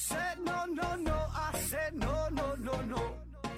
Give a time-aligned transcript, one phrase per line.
[0.00, 1.12] said no, no, no.
[1.12, 3.02] I said no, no, no, no.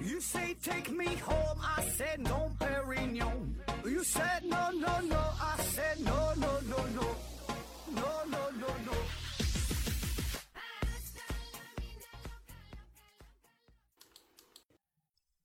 [0.01, 1.57] You say take me home.
[1.61, 3.55] I said no, Perignon.
[3.85, 5.21] You said no, no, no.
[5.39, 7.05] I said no, no, no, no.
[7.95, 8.93] No, no, no, no.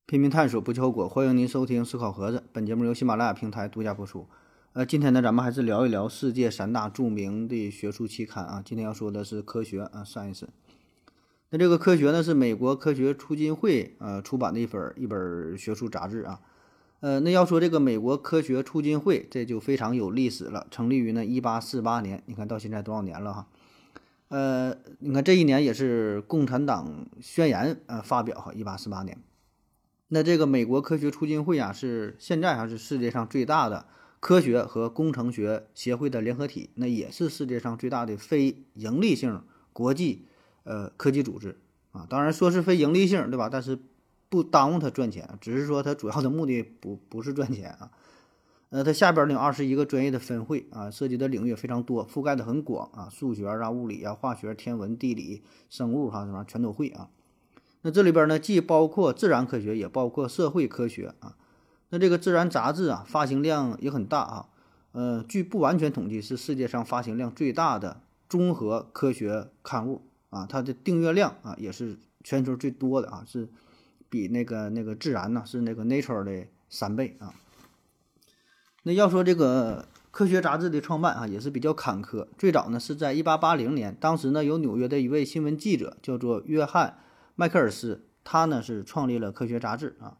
[0.07, 1.09] 拼命探索，不计后果。
[1.09, 4.27] 欢迎您收听思考盒子，本节目由喜马拉雅平台独家播出。
[4.73, 8.63] 呃，今天呢，咱们还是聊一聊世界三大著名的学术期刊啊。
[8.65, 10.41] 今天要说的是《科学》啊，《Science》。
[11.51, 16.41] 那这个《科学》呢，是美国科学促进会呃出版的一本一本学术杂志啊。
[17.01, 22.23] 呃，那要说这个美国科学促进会，这就非常有历史了，成立于呢1848年。
[22.27, 23.47] 你看到现在多少年了哈？
[24.29, 29.19] 呃，你看这一年也是共产党宣言呃发表哈，1848年。
[30.09, 33.87] 那这个美国科学促进会啊，是现在还是世界上最大的
[34.21, 40.27] 科学和工程学协会的联合体，那也是世界上最大的非盈利性国际
[40.69, 41.57] 呃科技组织
[41.93, 42.07] 啊。
[42.09, 43.49] 当然说是非盈利性，对吧？
[43.51, 43.79] 但是
[44.29, 47.91] 不耽误他赚钱，只是说他主要的目的不不是赚钱啊。
[48.71, 57.09] 呃，它下边呢有二十一个专业的分会啊，涉及的领域也非常多，覆盖的很广啊，数学啊、物理啊、化学、天文、地理、生物哈，什么全都会啊。
[57.81, 61.37] 那这里边呢，既包括自然科学，也包括社会科学啊。
[61.89, 64.49] 那这个《自然》杂志啊，发行量也很大啊。
[64.93, 70.47] 呃，据不完全统计，是世界上发行量最大的综合科学刊物啊。
[70.47, 73.49] 它的订阅量啊，也是全球最多的啊，是
[74.09, 77.35] 比那个那个《自然》呢，是那个《Nature》的三倍啊。
[78.83, 82.27] 那要说这个科学杂志的创办啊，也是比较坎坷。
[82.39, 86.99] 最早呢，是在一八八零年，当时呢，有纽约的一位新闻记者叫做约翰。
[87.35, 90.17] 迈克尔斯，他呢是创立了科学杂志啊，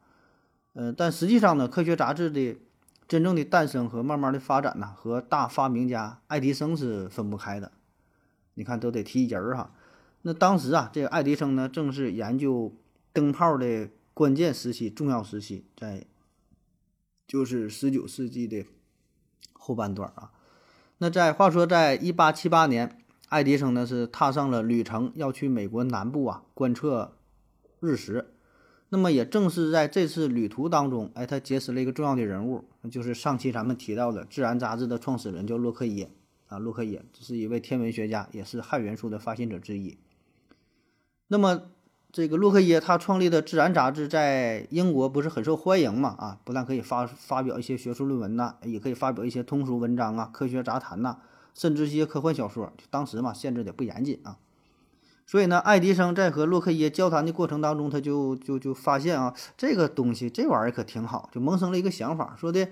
[0.75, 2.57] 呃，但实际上呢，科学杂志的
[3.09, 7.73] 真正的诞生和慢慢的发展呢，和大发明家爱迪生是分不开的。
[8.55, 9.73] 你看，都得提人儿哈。
[10.23, 12.75] 那当时啊，这个爱迪生呢，正是研究
[13.13, 16.05] 灯泡的关键时期、重要时期，在
[17.27, 18.65] 就是十九世纪的
[19.53, 20.33] 后半段啊。
[20.99, 22.97] 那在话说，在一八七八年。
[23.29, 27.19] 爱迪生呢是踏上了旅程，要去美国南部啊观测
[27.79, 28.33] 日食。
[28.89, 36.11] 那么也正是在这次旅途当中，哎，他结识了一个重要的人物，就是上期咱们提到的《自然》杂志的创始人，叫洛克耶
[36.47, 36.59] 啊。
[36.59, 39.99] 洛克耶这是一位天文学家，也是氦元素的发现者之一。
[41.29, 41.63] 那么
[42.13, 46.11] 这个洛克耶他创立的《自然》杂志在英国不是很受欢迎嘛？
[46.19, 51.19] 啊，不但可以发发表一些学术论文呐，也可以发表一些通俗文章啊、科学杂谈呐。
[51.55, 54.39] 甚至一些科幻小说，当时嘛限制的不严谨啊，
[55.27, 62.69] 所以呢，爱迪生在和洛克耶交谈的过程当中，他就就就发现啊，这个东西这玩意儿可挺好，就萌生了一个想法，说的，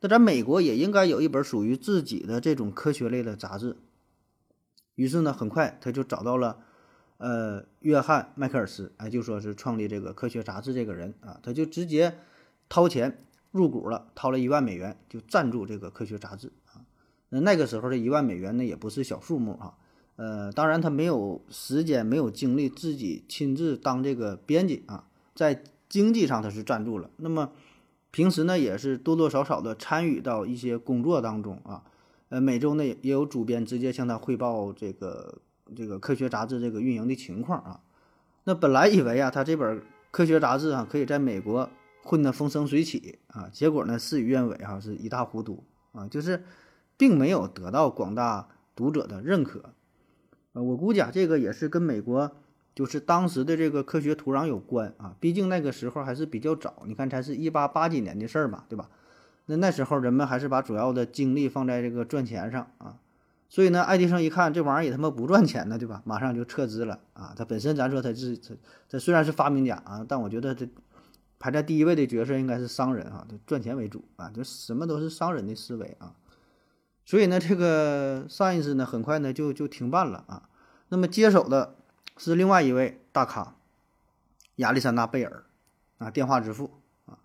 [0.00, 3.76] 那咱美国也应该有一本属于自己的这种科学类的杂志。
[4.94, 6.60] 于是呢，很快他就找到了，
[7.18, 12.18] 呃，约翰麦克尔斯，哎，就说是创立这个科学杂志这个人啊，他就直接
[12.68, 16.84] 掏钱入股了，掏了一万美元就赞助这个科学杂志啊。
[17.30, 19.78] 那那个时候的一万美元呢，也不是小数目哈。
[20.16, 27.10] 呃，当然他没有时间，没有精力自己亲自当这个编辑啊，在经济上他是赞助了。
[27.16, 27.52] 那么
[28.10, 31.82] 平时呢，也是多多少少的参与到一些工作当中啊。
[32.28, 35.38] 呃，每周呢也有主编直接向他汇报这个
[35.74, 37.80] 这个科学杂志这个运营的情况啊。
[38.44, 41.68] 那本来以为啊，他这本科学杂志啊可以在美国
[42.02, 46.44] 混得风生水起啊，结果呢事与愿违哈，是一塌糊涂啊，就是。
[46.98, 49.74] 并没有得到广大读者的认可，
[50.54, 52.32] 呃，我估计啊，这个也是跟美国
[52.74, 55.14] 就是当时的这个科学土壤有关啊。
[55.20, 58.88] 毕竟那个时候还是比较早，你看才是一八八几年的事儿嘛，对吧？
[59.44, 62.96] 那那时候人们还是把主要的精力放在这个赚钱上啊。
[63.48, 66.02] 所以呢，爱迪生一看这玩意儿也他妈不赚钱呢，对吧？
[66.04, 67.32] 马上就撤资了啊。
[67.36, 68.54] 他本身咱说他是他
[68.88, 70.68] 他虽然是发明家啊，但我觉得这
[71.38, 76.14] 排在第一位的角色应该是商人啊，他赚钱为主啊，就什么都是商人的思维啊。
[77.04, 80.48] 所以呢，这个 Science 呢，很快呢就就停办了啊。
[80.88, 81.76] 那么接手的
[82.16, 83.54] 是另外一位大咖，
[84.56, 85.44] 亚历山大贝尔
[85.98, 87.18] 啊，电话之父啊。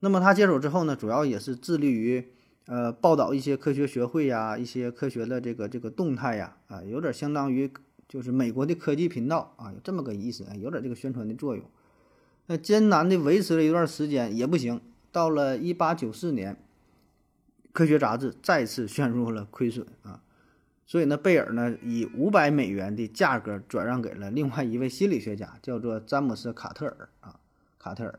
[0.00, 2.32] 那么他接手之后呢，主要也是致力于
[2.68, 7.68] 呃报道一些科学学会呀，一些科学的这个这个动态呀啊，有点相当于
[8.06, 11.64] 就是美国的科技频道啊，有这么个意思啊，有点这个宣传的作用。
[12.46, 14.80] 那艰难的维持了一段时间也不行，
[15.10, 16.56] 到了一八九四年。
[17.70, 20.20] 科学杂志再次陷入了亏损啊，
[20.84, 27.38] 所以呢，贝尔呢以五百美元的价格转让给了另外一位心理学家，叫做詹姆斯·卡特尔啊。
[27.78, 28.18] 卡特尔，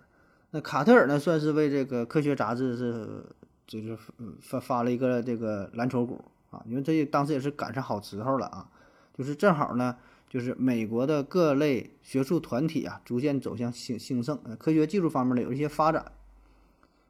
[0.52, 3.26] 那卡特尔呢算是为这个科学杂志是
[3.70, 3.98] 就是
[4.42, 8.68] 发发了一个这个蓝筹股啊，因为这当时也是赶上好时候了啊，
[9.14, 9.96] 就是正好呢
[10.28, 16.12] 就是美国的各类学术团体啊，逐渐走向兴兴盛，科学技术方面呢有一些发展。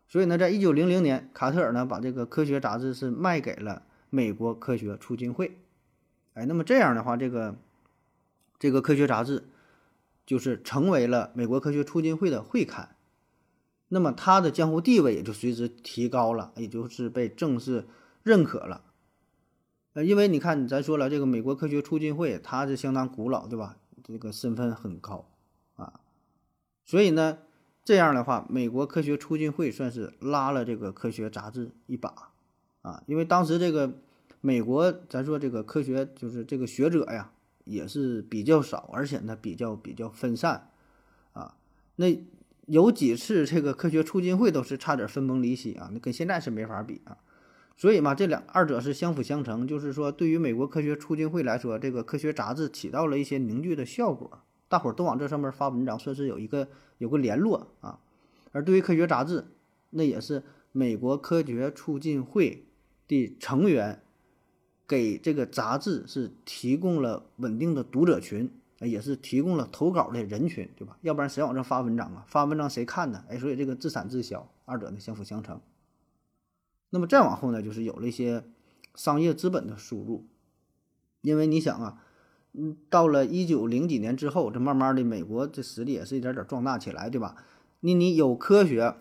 [0.07, 5.59] 所以呢，在一九零零年，卡特尔呢把这个科学杂志是卖给了美国科学促进会。
[6.33, 7.55] 哎，那么这样的话，这个
[8.57, 9.47] 这个科学杂志
[10.25, 12.95] 就是成为了美国科学促进会的会刊。
[13.89, 17.87] 那么他的江湖地位也就随之提高了，也就是被正式
[18.23, 18.83] 认可了。
[19.93, 23.77] 呃，因为你看，咱说了，这个美国科学促进会它是相当古老，对吧？
[24.03, 25.29] 这个身份很高
[25.75, 25.99] 啊，
[26.85, 27.37] 所以呢，
[27.83, 32.31] 这样的话，美国科学促进会算是拉了这个科学杂志一把
[32.81, 33.03] 啊。
[33.05, 33.91] 因为当时这个
[34.41, 37.31] 美国，咱说这个科学就是这个学者呀，
[37.65, 40.71] 也是比较少，而且呢比较比较分散
[41.33, 41.55] 啊。
[41.95, 42.07] 那
[42.69, 47.17] 有几次这个科学促进会都是差点分崩离析啊，那跟现在是没法比啊。
[47.75, 56.67] 所以嘛，这两二者是相辅相成，就是说，对于美国科学促进会来说，这个科学杂志起到了一些凝聚的效果，大伙儿都往这上面发文章，算是有一个
[56.99, 57.99] 有个联络啊。
[58.51, 59.45] 而对于科学杂志，
[59.91, 62.65] 那也是美国科学促进会
[63.07, 64.03] 的成员
[64.87, 68.51] 给这个杂志是提供了稳定的读者群，
[68.87, 70.97] 也是提供了投稿的人群，对吧？
[71.01, 72.23] 要不然谁往这发文章啊？
[72.27, 73.23] 发文章谁看呢？
[73.27, 75.59] 哎，所以这个自产自销，二者呢相辅相成。
[76.91, 78.43] 那么再往后呢，就是有了一些
[78.95, 80.25] 商业资本的输入，
[81.21, 82.03] 因为你想啊，
[82.53, 87.35] 嗯，到了一九零几年之后，这慢慢的美国这实力也是一点点壮大起来，对吧？
[87.81, 88.95] 你你有科学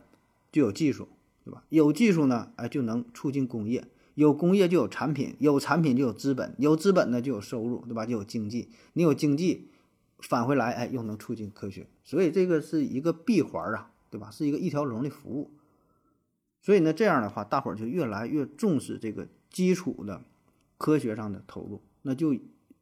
[0.52, 1.08] 就有技术，
[1.44, 1.64] 对吧？
[1.68, 3.82] 有技术呢，哎，就能促进工业；
[4.18, 8.04] 有工业就有产品，有产品就有资本，有资本呢就有收入，对吧？
[8.04, 9.68] 就有经济，你有经济
[10.18, 14.28] 返回来，哎，又能促进科学，所以这个是一个闭环啊，对吧？
[14.28, 15.52] 是一个一条龙的服务。
[16.60, 20.24] 所以呢，这样的话，大伙儿就越来越重视这个基础的
[20.78, 22.34] 科学上的投入，那就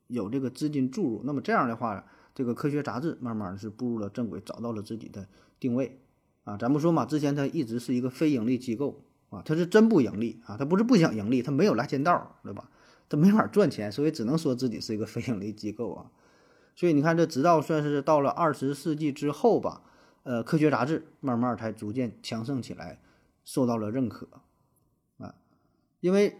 [0.07, 1.21] 有这个资金注入。
[1.25, 5.29] 那么这样的话，这个科学杂志慢慢是步入了正轨，找到了自己的
[5.61, 6.01] 定位
[6.45, 6.57] 啊。
[6.57, 12.69] 咱不说嘛，之前它一直是一个非盈利机构啊，它是真不盈利啊，他不是不想盈利，他没有来钱道，对吧？
[13.09, 16.11] 他没法赚钱，所以只能说自己是一个非盈利机构啊。
[16.75, 19.83] 所以你看，这直到算是到了二十世纪之后吧，
[20.25, 23.01] 呃，科学杂志慢慢才逐渐强盛起来。
[23.49, 24.27] 受到了认可，
[25.19, 25.33] 啊，
[26.01, 26.37] 因为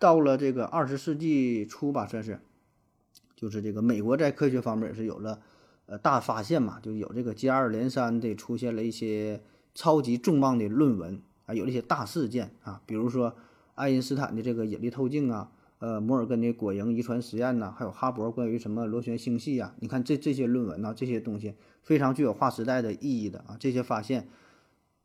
[0.00, 2.40] 到了这个二十世纪初吧，算是，
[3.36, 5.40] 就是这个美国在科学方面也是有了
[5.86, 9.40] 呃大发现嘛，就有这个接二连三的出现了一些
[9.76, 13.34] 超级重磅的论文啊，有一些大事件啊，比如说
[13.74, 15.50] 爱因斯坦的这个引力透镜啊，
[15.80, 24.28] 呃，摩尔根的果蝇遗传实验呐，还有哈勃关于什么螺旋星系啊，你看这这些论文呐，这些东西非常具有划时代的意义的啊，这些发现。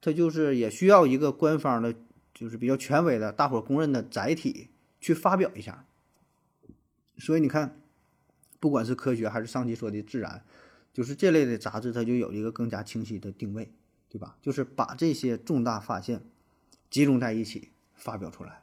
[0.05, 1.95] 它就是也需要一个官方的，
[2.33, 4.67] 就是比较权威的、大伙公认的载体
[4.99, 5.85] 去发表一下。
[7.17, 7.79] 所以你看，
[8.59, 10.43] 不管是科学还是上期说的自然，
[10.91, 13.71] 就是这类的杂志，它就有一个更加清晰的定位，
[14.09, 14.35] 对吧？
[14.41, 16.21] 就是把这些重大发现
[16.93, 18.61] 集中在一起发表出来。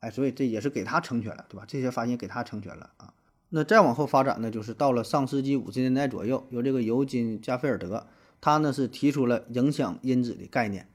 [0.00, 1.64] 哎，所以这也是给他成全了，对吧？
[1.66, 3.14] 这些发现给他成全了啊。
[3.50, 8.06] 那再往后发展呢，就是到了上世纪五十年代左右，由这个尤金·加菲尔德。
[8.40, 10.88] 他呢是提出了影响因子的概念，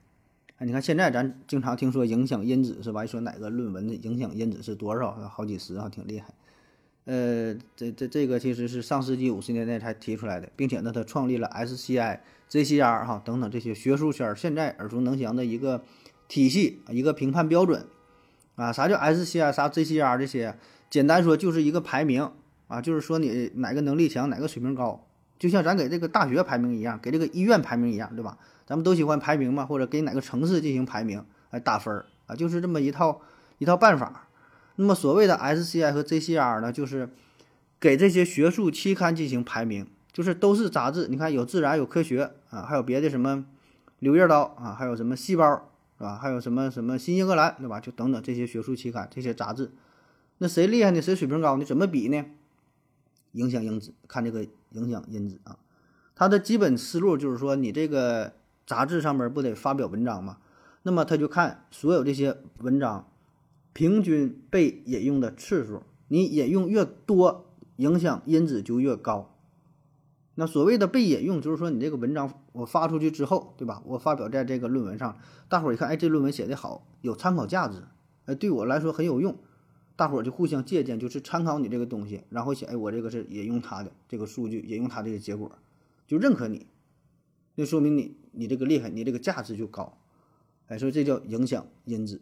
[0.58, 3.04] 哎，你看现在咱经常听说影响因子是吧？
[3.04, 6.34] 一说哪个论文的影响因子是多少，好几十啊，挺厉害。
[7.06, 12.20] 呃，这这这个其实是上世纪五十年代才提出来的，并且呢，他创立了 SCI、
[12.50, 15.84] JCR 哈等等这些学术圈现在耳熟能详的一个
[16.28, 17.86] 体系，一个评判标准
[18.56, 18.72] 啊。
[18.72, 19.52] 啥叫 SCI？
[19.52, 20.18] 啥 JCR？
[20.18, 20.58] 这些
[20.90, 22.32] 简单说就是一个排名
[22.68, 25.06] 啊，就是说你哪个能力强，哪个水平高。
[25.40, 28.38] 就像咱给这个大学排名一样，给这个医院排名一样，对吧？
[28.66, 33.22] 咱们都喜欢排名嘛，或者给哪个城市进行排名来打分儿啊，就是这么一套
[33.58, 34.28] 一套办法。
[34.78, 37.10] 那么所谓的 SCI 和 JCR 呢，就是
[37.80, 41.08] 给这些学术期刊进行排名，就是都是杂志。
[41.10, 43.36] 你看有自然、有科学啊，还有别的什么
[44.00, 45.46] 《柳叶刀》啊，还有什么《细胞》
[45.98, 46.18] 是吧？
[46.18, 47.80] 还有什么什么《新英格兰》对吧？
[47.80, 49.72] 就等等这些学术期刊、这些杂志。
[50.38, 51.02] 那谁厉害呢？
[51.02, 51.66] 谁水平高呢？
[51.66, 52.26] 怎么比呢？
[53.34, 54.46] 影响因子，看这个。
[54.74, 55.60] 影响因子啊，
[56.16, 58.34] 它的基本思路就是说，你这个
[58.66, 60.40] 杂志上面不得发表文章吗？
[60.82, 63.08] 那么他就看所有这些文章
[63.72, 69.33] 平均被引用的次数，你引用越多，影响因子就越高。
[70.36, 73.84] 那所谓的被引用，就是说你这个文章我发出去之后，对吧？
[73.86, 77.84] 我发表在这个论文上，大伙儿一看，哎，这论文写得好，有参考价值，
[78.26, 79.38] 哎，对我来说很有用。
[79.96, 85.52] 大伙儿就互相借鉴，就是参考你这个东西，然后写，哎，我这个是引用他的这个数据，引用他这个结果，
[86.08, 86.66] 就认可你，
[87.54, 90.00] 那说明你你这个厉害，你这个价值就高，
[90.66, 92.20] 哎，所以这叫影响因子，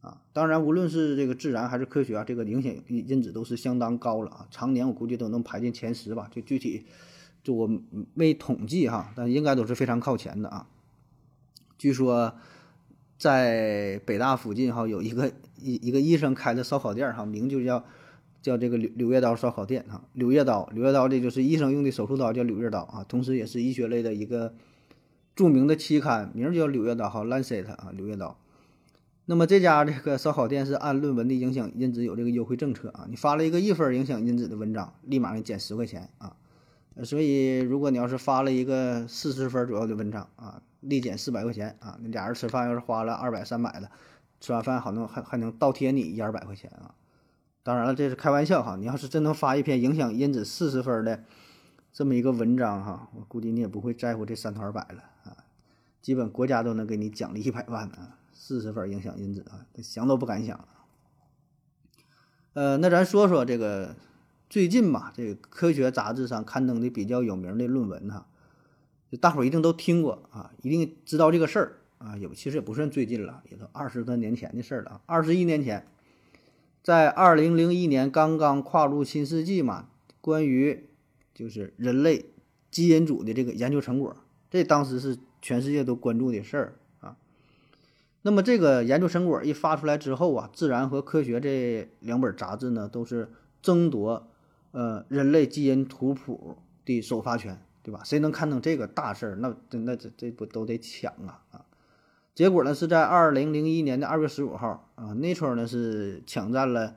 [0.00, 0.22] 啊。
[0.32, 6.28] 当然，无论是这个自然还是科学啊，这个影响因子都是相当高了啊，常年我估计都能排进前十吧。
[6.32, 6.84] 就具体
[7.42, 7.68] 就我
[8.14, 10.66] 没统计哈，但应该都是非常靠前的啊。
[11.78, 12.34] 据说
[13.18, 17.84] 在北大附近哈有一个 一一个医生开的烧烤店哈，名就叫。
[18.40, 24.54] 叫这个柳柳叶刀烧烤店啊，柳叶刀，柳叶刀这就是医生用的手术刀，叫柳叶刀啊，同时也是医学类的一个
[25.34, 28.38] 著名的期刊，名叫《柳叶刀》哈，《Lancet》啊，柳叶刀。
[29.26, 36.36] 那么这家这个烧烤店是按论文的影响因子有这个优惠政策啊，你发了一个一分影响因子的文章，立马给你减十块钱啊。
[37.04, 41.98] 所以如果你要是发了一个四十分左右的文章啊，立减四百块钱啊。
[42.02, 43.90] 那俩人吃饭要是花了二百三百的，
[44.40, 46.94] 吃完饭好能还还能倒贴你一二百块钱啊。
[47.62, 48.76] 当然了，这是开玩笑哈。
[48.76, 51.22] 你要是真能发一篇影响因子四十分的
[51.92, 55.36] 这么一个文章哈，我估计你也不会在乎这三头二百了啊。
[56.00, 60.66] 基本国家都能给你奖励一百万啊，四十分影响因子啊，想都不敢想。
[62.54, 63.94] 呃，那咱说说这个
[64.50, 68.26] 最近吧，这个科学杂志上刊登的比较有名的论文哈，
[69.20, 72.16] 大伙儿一定都听过啊，一定知道这个事儿啊。
[72.16, 75.86] 也其实也不算最近了，也都二十多年前的事儿了啊，二十一年前。
[76.80, 79.90] 在二零零一年刚刚跨入新世纪嘛，
[80.22, 80.86] 关于
[81.34, 82.30] 就是人类
[82.70, 84.16] 基因组的这个研究成果，
[84.50, 87.18] 这当时是全世界都关注的事儿啊。
[88.22, 94.26] 那么这个研究成果一发出来之后啊，《自然》和《科学》这两本杂志呢，都是争夺
[94.72, 98.02] 呃人类基因图谱的首发权，对吧？
[98.04, 101.64] 谁能看懂这个大事儿，那那这这不都得抢啊啊！
[102.34, 106.94] 结果呢，是在二零零一年的二月十五号啊，Nature 呢是抢占了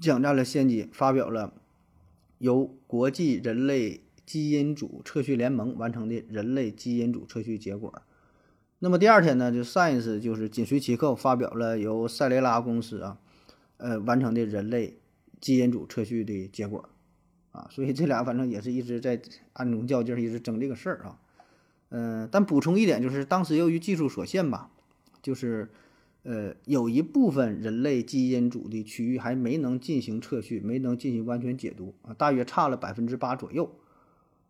[0.00, 1.52] 抢占了先机，发表了
[2.38, 8.02] 由国际人类基因组测序联盟完成的人类基因组测序结果。
[8.80, 13.18] 那么第二天呢，就 Science 就是紧随其后发表了由赛雷拉公司啊
[13.78, 14.98] 呃完成的人类
[15.40, 16.88] 基因组测序的结果
[17.52, 19.20] 啊，所以这俩反正也是一直在
[19.52, 21.18] 暗中较劲，一直争这个事儿啊。
[21.90, 24.70] 嗯，但补充一点，就是当时由于技术所限吧，
[25.22, 25.70] 就是，
[26.24, 33.70] 呃，有一部分人类基因组的区域还没能进行测序，没能进行完全解读啊，大约差了百分之八左右，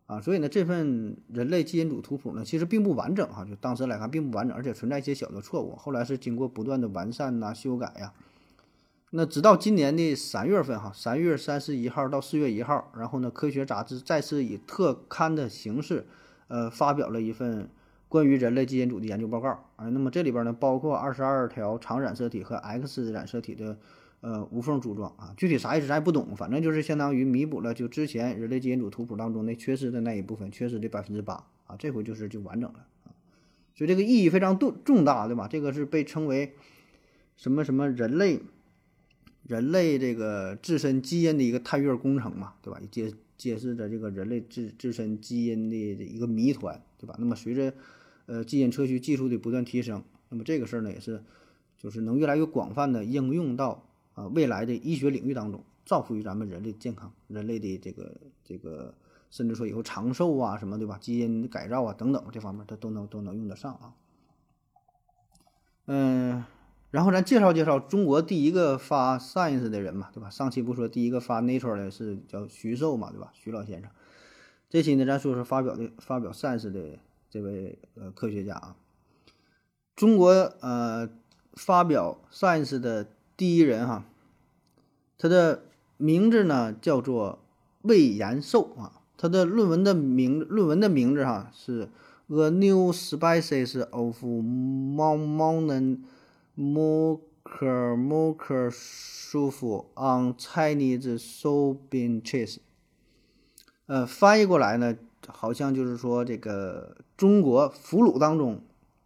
[0.07, 8.11] 啊，所以呢，这份人类基因组图谱呢，其实并不完整哈，就当时来看并不完整，而且存在一些小的错误，后来是经过不断的完善呐、修改呀，
[9.11, 16.05] 那直到今年的三月份哈，三月三十一号到四月一号，然后呢，科学杂志再次以特刊的形式。
[16.49, 17.69] 呃，发表了一份
[18.07, 19.89] 关于人类基因组的研究报告啊。
[19.89, 23.77] 那么这里边呢，包括二十二条常染色体和 X 染色体的
[24.21, 25.33] 呃无缝组装啊。
[25.35, 31.75] 具体啥意思咱也不懂，反正就是相当于弥补了就之前人类基因组图谱当中那缺失的那一部分，缺失的百分之八啊。
[31.77, 33.11] 这回就是就完整了啊。
[33.75, 35.49] 所以这个意义非常重重大，对吧？
[35.49, 36.53] 这个是被称为
[37.35, 38.39] 什么什么人类
[39.47, 42.79] 人类这个自身基因的一个探月工程嘛，对吧？
[42.91, 47.15] 揭揭示着这个人类自自身基因的一个谜团，对吧？
[47.17, 47.73] 那么随着
[48.25, 51.23] 呃基因测序技术的不断提升，那么这个事儿呢也是
[51.77, 53.83] 就是能越来越广泛的应用到
[54.15, 58.93] 啊未来的医学领域当中，造福于咱们人类健康、人类的这个这个，
[59.29, 60.97] 甚至说以后长寿啊什么对吧？
[60.97, 63.93] 基因改造啊等等这方面，它都能都能用得上啊。
[65.85, 66.43] 嗯。
[66.89, 70.29] 然后咱介绍介绍中国第一个发 Science 的人嘛，对吧？
[70.29, 73.29] 上期不说第一个发 Nature 的是叫徐寿嘛，对吧？
[73.33, 73.89] 徐老先生。
[74.69, 76.97] 这期呢，咱说说发表的发表 Science 的
[77.29, 78.75] 这位呃科学家啊。
[79.95, 80.29] 中国
[80.61, 81.09] 呃
[81.53, 84.05] 发表 Science 的第一人哈，
[85.17, 85.63] 他的
[85.97, 87.39] 名字呢叫做
[87.81, 89.01] 魏延寿啊。
[89.17, 91.89] 他的论文的名论文的名字哈是
[92.27, 96.01] A New Species of Mountain
[96.59, 102.57] Mocker Mocker 舒服 on Chinese soybean cheese，
[103.85, 104.97] 呃，翻译过来呢，
[105.27, 108.63] 好像就是说这个中国腐乳当中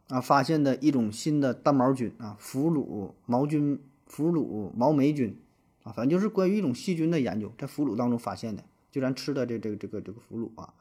[0.07, 5.37] 啊发现的一种新的单毛菌啊，腐乳毛菌、腐乳毛霉菌
[5.83, 10.73] 啊，反正就是关于一种细菌的研究，在腐乳当中发现的，就咱吃的这这个这个这个腐乳啊。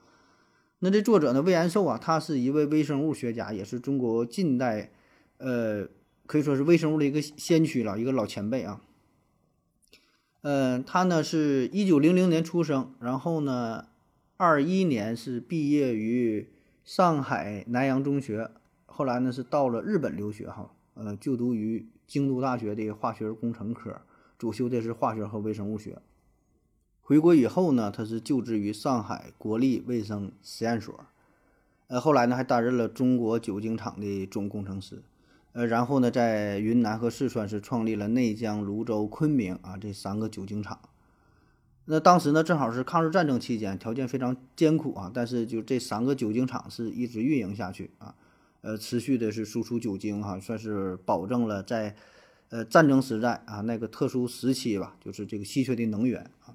[0.79, 4.93] 那这作者呢，魏延寿啊，他是一位微生物学家，也是中国近代
[5.39, 5.89] 呃。
[6.31, 8.81] 可以说是微生物的一个先驱了，一个老前辈啊。
[10.43, 13.89] 嗯，他呢是一九零零年出生，然后呢，
[14.37, 16.49] 二一年是毕业于
[16.85, 18.49] 上海南洋中学，
[18.87, 24.01] 后来呢是到了日本留学哈，呃，就读于京都大学的化学工程科，
[24.39, 25.99] 主修的是化学和微生物学。
[27.01, 30.95] 回国以后呢，他是就职于上海国立卫生实验所，
[31.89, 35.03] 呃，后来呢还担任了中国酒精厂的总工程师。
[35.53, 40.79] 呃，然后呢，在云南和四川是创立了内江、泸州、昆明啊这三个酒精厂。
[41.87, 48.15] 那当时呢，正好是抗日战争期间，条件非常艰苦啊，但是就这三个酒精厂是一直运营下去啊，
[48.61, 51.97] 呃，持续的是输出酒精哈，算是保证了在
[52.51, 56.55] 呃战争时代啊那个特殊时期吧，就是这个稀缺的能源啊。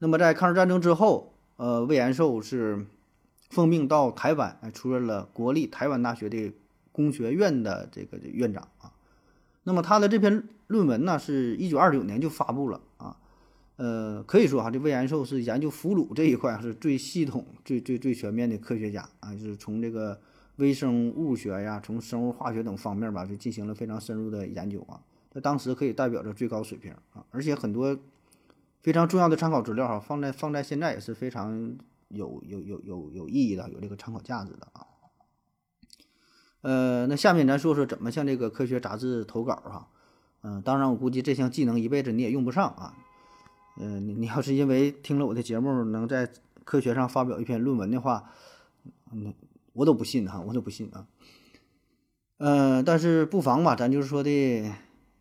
[0.00, 2.84] 那么在抗日战争之后，呃，魏延寿是
[3.50, 6.52] 奉命到台湾，出任了国立台湾大学的
[6.94, 8.92] 工学院的这个院长啊。
[9.64, 13.16] 那么他的这篇论文呢，是一九二九年就发布了啊。
[13.76, 20.20] 呃，可以说哈，这魏延寿是研究俘虏这一块是最系统、最最最全面的科学家啊，就是从这个
[20.56, 25.00] 微生物学呀，从生物化学等方面吧，就进行了非常深入的研究啊。
[25.32, 27.98] 在当时可以代表着最高水平啊，而且很多
[28.80, 31.76] 非常重要的参考资料哈，放在放在现在也是非常
[32.10, 34.86] 有有有有有意义的，有这个参考价值的啊。
[36.64, 39.86] 呃，那下面咱说说怎么向这个科学杂志投稿哈。
[40.40, 42.94] 嗯，当然我估计这项技能一辈子你也用不上啊。
[43.78, 46.30] 嗯，你你要是因为听了我的节目能在
[46.64, 48.30] 科学上发表一篇论文的话，
[49.12, 49.34] 嗯，
[49.74, 51.06] 我都不信哈，我都不信啊。
[52.38, 54.72] 嗯，但是不妨吧，咱就是说的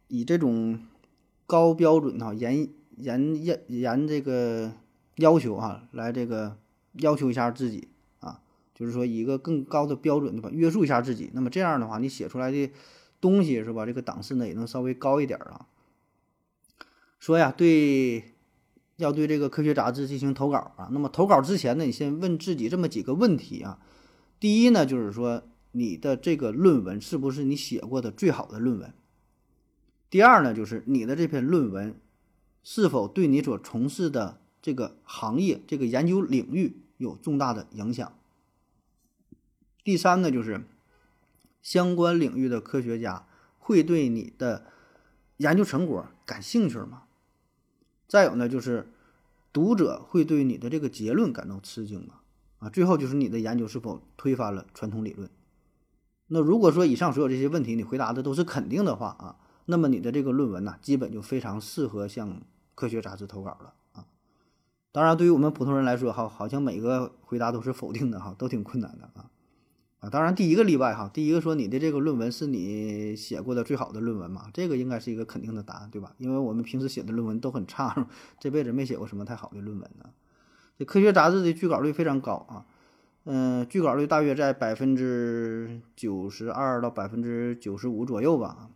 [0.08, 0.80] 以这种
[1.46, 4.72] 高标准哈，严严严严这个
[5.18, 6.58] 要求哈，来这个
[6.94, 7.90] 要求一下自己，
[8.84, 11.32] 就是说一个更高的标准对吧，约束一下自己。
[11.34, 12.70] 那么这样的话，你写出来的
[13.22, 15.68] 东西是吧，这个档次呢也能稍微高一点啊。
[17.20, 18.26] 说呀，对。
[18.98, 23.80] 要对这个科学杂志进行投稿啊，那么投稿之前呢，你先问自己这么几个问题啊。
[24.40, 28.94] 第一呢，就是说你的这个论文是不是你写过的最好的论文？
[30.12, 32.00] 第二呢，就是你的这篇论文
[32.62, 38.14] 是否对你所从事的这个行业、这个研究领域有重大的影响？
[39.84, 40.66] 第三呢，就是
[41.62, 43.26] 相关领域的科学家
[43.60, 44.66] 会对你的
[45.38, 47.04] 研究成果感兴趣吗？
[48.08, 48.88] 再有呢，就是
[49.52, 52.22] 读者会对你的这个结论感到吃惊吗？
[52.60, 55.30] 啊，最后就是你的研究是否推翻了传统理论？
[56.28, 62.42] 那如果说以上所有这些问题你回答的都是肯定的话啊，那么你的这个论文呢，基本就非常适合向
[62.74, 64.06] 科学杂志投稿了啊。
[64.94, 69.30] 当然，对于我们普通人来说，哈，好像每个回答都是否定的哈，都挺困难的啊。
[70.04, 76.12] 啊，当然第一个例外哈，第一个说你的这个论文是你写过的最好的论文嘛，这个应该是一个肯定的答案，对吧？
[76.18, 78.06] 因为我们平时写的论文都很差，
[78.38, 80.10] 这辈子没写过什么太好的论文呢。
[80.78, 82.66] 这科学杂志的拒稿率非常高啊，
[83.24, 88.70] 嗯，拒稿率大约在百分之九十二到百分之九十五左右吧。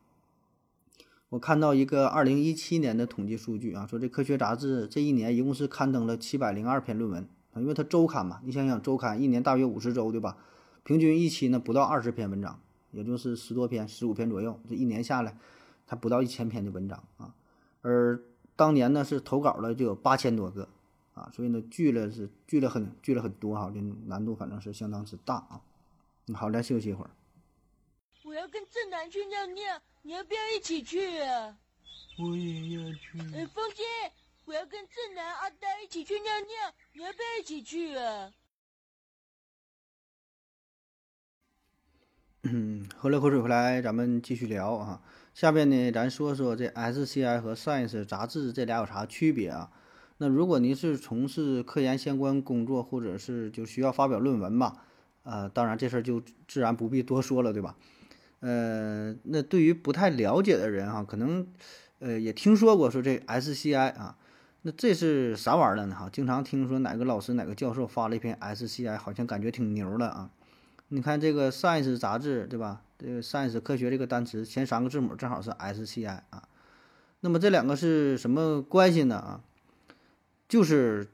[1.28, 10.38] 我看到一个二零一七年的统计数据啊，说这科学杂志这一年一共是刊登了七百零二篇论文啊，因为它周刊嘛，你想想周刊一年大约五十周，对吧？
[10.88, 14.58] 平均一期呢不到二十篇文章，也就是十多篇、十五篇左右。
[14.70, 15.38] 这一年下来，
[15.86, 17.36] 它不到一千篇的文章啊。
[17.82, 18.24] 而
[18.56, 20.70] 当年呢是投稿了就有八千多个
[21.14, 25.60] 啊，所以呢聚了是聚了很聚了很多哈，这难度反正是相当之大啊。
[26.34, 27.12] 好，再休息一会儿。
[28.24, 31.58] 我要跟正南去尿尿，你要不要一起去啊？
[32.18, 33.20] 我也要去。
[33.36, 33.84] 哎，风姐，
[34.46, 38.32] 我要跟正南、阿呆一起去尿尿，你要不要一起去啊？
[42.50, 45.02] 嗯， 喝了口水回来，咱们继续聊啊。
[45.34, 49.70] 下边呢，咱说说这 SCI 和 Science 杂志这俩有啥区别啊？
[50.20, 54.78] 那如果您是从事科研相关工作，或者是就需要发表论文吧，
[55.24, 57.76] 呃，当然这事儿就自然不必多说了，对吧？
[58.40, 61.46] 呃，那对于不太了解的人哈，可能
[62.00, 64.18] 呃也听说过说这 SCI 啊，
[64.62, 65.96] 那这是啥玩意儿呢？
[65.96, 70.30] 哈，经常听说哪个老师哪个教授发了一篇 SCI，好像感觉挺牛的啊。
[70.90, 72.82] 你看这个《Science》杂志，对吧？
[72.98, 76.48] 这个 “Science” 科学这个单词前三个字母正好是 “SCI” 啊。
[77.20, 79.18] 那么这两个是什么关系呢？
[79.18, 79.42] 啊，
[80.48, 81.10] 就是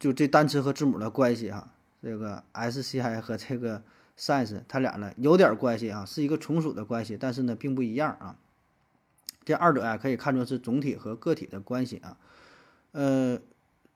[0.00, 1.72] 就这单词和字母的关系哈。
[2.02, 3.84] 这个 “SCI” 和这个
[4.18, 8.36] “Science” 它俩呢有点关系啊，是一个从属的关系，但是呢并不一样啊。
[9.44, 12.16] 这二者呀可以看作是总体和个体的关系啊。
[12.90, 13.38] 呃，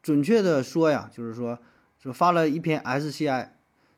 [0.00, 1.58] 准确的说呀，就是说
[1.98, 3.48] 说发了一篇 “SCI”。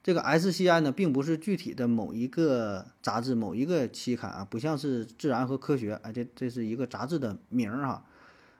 [0.03, 8.05] 这个 SCI 呢，并不是具体的某一个杂志、某一个期刊啊，不像是《自然》和《科学》啊，这这是一个杂志的名儿哈。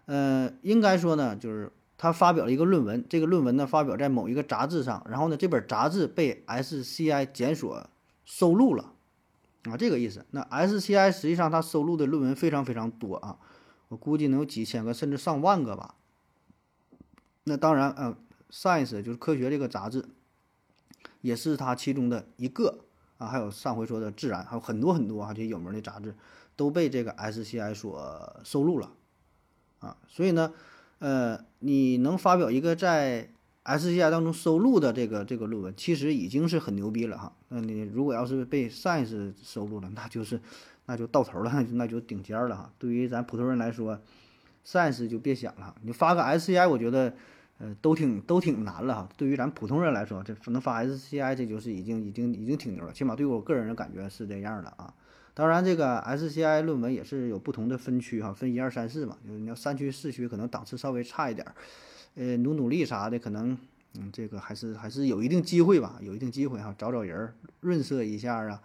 [0.05, 7.89] 呃，应该说呢，就是他发表了一个论文，这个论文呢发表在某一个杂志上，然后呢这本杂志被 SCI 检索
[8.25, 8.93] 收录了
[9.65, 10.27] 啊，这个意思。
[10.33, 13.39] 那 SCI 实际上它收录的论文非常非常多啊，
[13.89, 15.95] 我估计能有几千个甚至上万个吧。
[17.45, 18.15] 那当然，呃
[18.51, 20.05] ，Science 就是科学这个杂志。
[21.21, 22.79] 也是它其中的一个
[23.19, 26.15] 啊，还有上回说的《自然》，还有很多很多啊这些有名的杂志
[26.57, 28.91] 都被这个 SCI 所收录了
[29.81, 29.97] 啊。
[30.09, 30.53] 所以呢，
[30.99, 33.29] 呃，你能发表一个在
[33.65, 37.33] SCI 当中收录的这个这个论文，其实已经是很牛逼了哈。
[37.49, 40.41] 那你如果要是被 Science 收录了，那就是
[40.87, 42.73] 那就到头了，那就那就顶尖了哈。
[42.79, 44.01] 对于咱普通人来说
[44.67, 47.15] ，Science 就别想了，你发个 SCI，我觉得。
[47.61, 49.09] 呃，都挺都挺难了哈。
[49.19, 52.93] 对于咱普通人来说，这能发 SCI，这就是已经已经已经挺牛了。
[52.93, 54.93] 起码对我个人的感觉是这样的啊。
[55.35, 59.17] 当然，这个 SCI 论文也是有不同的分区哈，分一二三四嘛。
[59.27, 61.55] 就是你要三区四区，可能档次稍微差一点儿。
[62.15, 63.57] 呃，努努力啥的，可能
[63.99, 66.75] 嗯，这个还是还是有一定机会吧，有一定机会哈。
[66.79, 68.61] 找找人润色一下啊，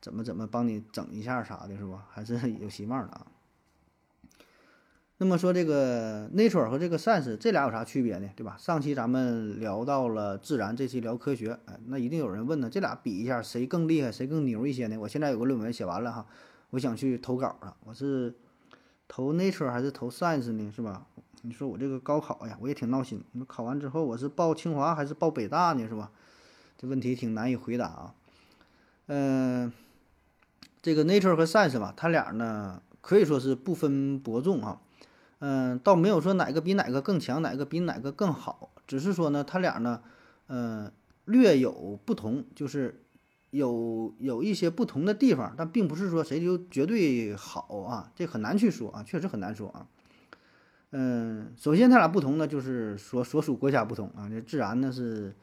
[0.00, 2.06] 怎么怎么帮你整一下啥的，是吧？
[2.10, 3.26] 还是有希望的啊。
[5.18, 8.28] 那么说这个 Nature 和这个 Science 这俩有啥区别呢？
[8.34, 8.56] 对吧？
[8.58, 14.98] 上期咱们聊到了自然，这期聊科学，哎，那一定有人问呢，这俩比一下谁更厉害，谁更牛一些呢？
[14.98, 16.26] 我现在有个论文写完了哈，
[16.70, 18.34] 我想去投稿了，我是
[19.06, 20.72] 投 Nature 还是投 Science 呢？
[20.74, 21.06] 是吧？
[21.42, 23.22] 你说我这个高考呀，我也挺闹心。
[23.32, 25.86] 你考完之后我是报清华还是报北大呢？
[25.88, 26.10] 是吧？
[26.76, 28.14] 这问题挺难以回答啊。
[29.06, 29.72] 嗯，
[30.82, 34.80] 这个 Nature 和 Science 吧，它俩呢可以说是不分伯仲啊。
[35.46, 40.00] 嗯，倒没有说哪个比哪个更强，哪个比哪个更好，只是说呢，他俩呢，
[40.46, 40.90] 嗯，
[41.26, 43.02] 略有不同，就是
[43.50, 49.86] 有有一些不同的地方，但并不是说谁就绝对好啊，这很难去说啊，确实很难说啊。
[50.92, 55.34] 嗯，首先他俩不同呢，就是所所属国家不同啊，这自然呢是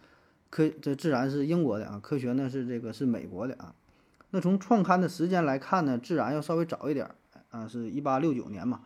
[0.49, 3.75] 科，这自然是英国的啊，科学呢是这个是美国的啊。
[4.31, 7.07] 那从创刊的时间来看呢，自然要稍微早一点
[7.51, 8.81] 啊，是一八六九年嘛。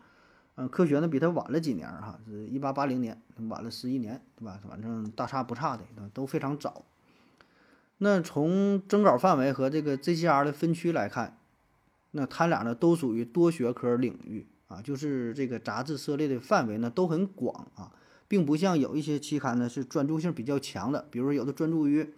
[0.57, 4.57] 嗯，科学呢比它晚了几年哈，是一八八零年，晚了十一年，对吧？
[4.69, 6.85] 反正大差不差的，都非常早。
[7.97, 11.37] 那从征稿范围和这个 JCR 的分区来看，
[12.11, 17.91] 那它俩呢都属于多学科领域啊，就是这个杂志涉猎的范围呢都很广啊，
[18.29, 22.13] 并不像有一些期刊呢是专注性比较强的，比如说有的专注于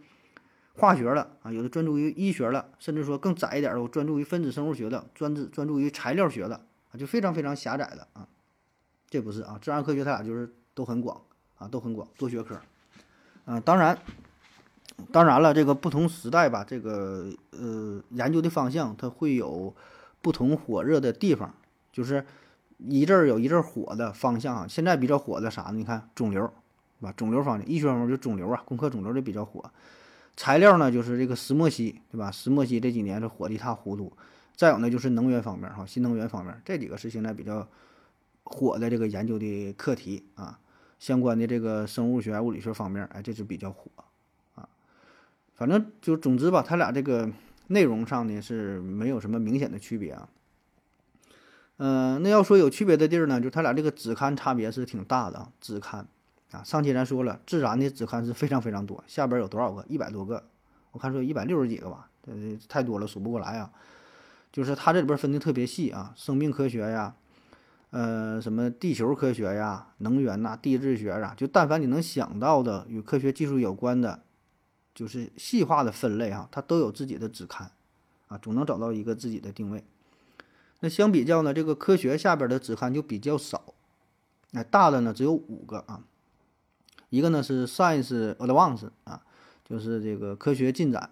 [0.75, 6.61] 化学了啊，有的专注于医学了，甚至说更窄一点的，我专注于分子生物学的，专注专注于材料学的。
[6.91, 8.27] 啊就非常非常狭窄的啊，
[9.09, 11.21] 这不是啊，自然科学它俩就是都很广
[11.57, 12.59] 啊，都很广，多学科。
[13.45, 13.97] 啊，当然，
[15.11, 19.73] 当然了，这个不同时代吧，这个呃研究的方向它会有
[20.21, 21.53] 不同火热的地方，
[21.91, 22.25] 就是
[22.77, 24.65] 一阵儿有一阵儿火的方向啊。
[24.67, 25.73] 现在比较火的啥呢？
[25.73, 26.43] 你看肿瘤，
[26.99, 27.13] 是吧？
[27.15, 29.71] 肿瘤方面，医学方面就肿瘤啊，攻克肿瘤的比较火。
[30.35, 32.29] 材料呢，就是这个石墨烯，对吧？
[32.29, 34.11] 石墨烯这几年是火的一塌糊涂。
[34.57, 37.65] 再有呢，就是能源方面哈，新能源方面这几个是现在比较
[38.43, 40.59] 火的这个研究的课题啊，
[40.97, 43.91] 相关的这个生物学、物理学方面，哎，这是比较火
[44.55, 44.67] 啊。
[45.53, 47.29] 反正就总之吧，它俩这个
[47.67, 50.27] 内容上呢是没有什么明显的区别啊。
[51.77, 55.51] 嗯，那要说有区别的地儿呢，就它俩这个子刊差别是挺大的啊。
[55.61, 56.07] 子刊
[56.49, 59.85] 啊，上期咱说了，自然的子刊是非常非常多，下边有多少个？
[59.87, 60.43] 一百多个，
[60.93, 62.31] 我看说一百六十几个吧，这
[62.67, 63.71] 太多了，数不过来啊。
[64.51, 67.15] 就是它这里边分的特别细啊，生命科学呀，
[67.91, 74.23] 呃，什么地球科学呀，能源呐，地质学啊，就但凡你能想到的与科学技术有关的，
[74.95, 77.69] 就是细化的分类哈，它都有自己的子刊，
[78.29, 79.83] 啊，总能找到一个自己的定位。
[80.79, 83.73] 那相比较呢，这个科学下边的子刊就比较少，
[84.51, 86.01] 那大的呢只有五个啊，
[87.09, 89.21] 一个呢是 Science Advance 啊，
[89.63, 91.11] 就是这个科学进展，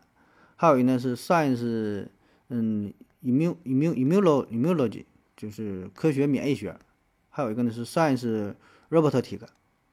[0.56, 2.08] 还有一个呢是 Science，
[2.50, 2.92] 嗯。
[3.26, 5.04] Immun immun immuno immunology
[5.36, 6.78] 就是科学免疫学，
[7.30, 8.54] 还有一个呢是 science
[8.90, 9.40] robotic，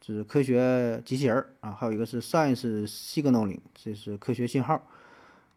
[0.01, 4.87] 就是科学机器人儿啊，还有一个是 science signaling，这是科学信号，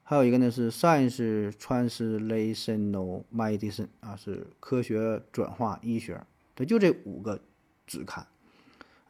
[0.04, 6.20] 还有一个呢是 science translational medicine 啊，是科学转化医学。
[6.56, 7.40] 对，就这五个
[7.86, 8.26] 子刊，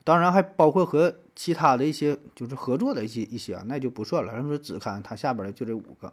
[0.03, 4.33] 当然还包括和其他的一些就是合作的一些一些啊，那就不算了。
[4.33, 6.07] 咱说子刊，它下边的就这五个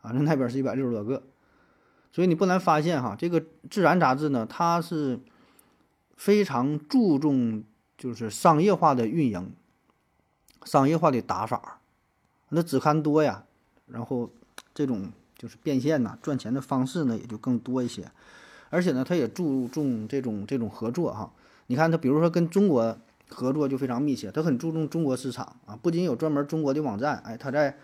[0.00, 1.22] 啊，那那边是一百六十多个。
[2.12, 5.20] 所以你不难发现哈，这个《自然》杂志呢，它是
[6.16, 7.62] 非常注重
[7.96, 9.52] 就是商业化的运营、
[10.64, 11.80] 商业化的打法。
[12.48, 13.44] 那子刊多呀，
[13.86, 14.28] 然后
[14.74, 18.10] 这种就是变现呐、赚钱的方式呢也就更多一些。
[18.70, 21.32] 而且呢，它也注重这种这种合作哈。
[21.68, 27.78] 你看它，比如说跟中国合作就非常密切，它很注重中国市场啊，不仅有专门中国的网站，哎，它在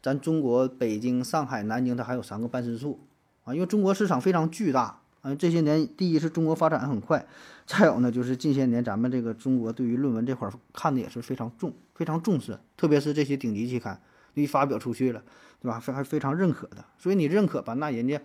[0.00, 3.00] 咱中国北京、上海、南京，它还有三个办事处。
[3.44, 7.24] 啊，因为中国市场非常巨大，啊，这些年第一是中国发展很快，
[7.66, 14.00] 再有呢就是近些年咱们这个中国对于论文这块看的也是非常重，非常重视，特别是这些顶级期刊，
[14.34, 15.22] 一发表出去了，
[15.60, 15.78] 对吧？
[15.78, 18.20] 非还非常认可的，所以你认可吧，那人家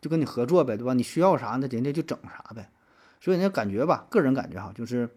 [0.00, 0.94] 就跟你合作呗，对吧？
[0.94, 2.70] 你需要啥，那人家就整啥呗。
[3.20, 5.08] 所以人家感觉吧，个人感觉哈，就是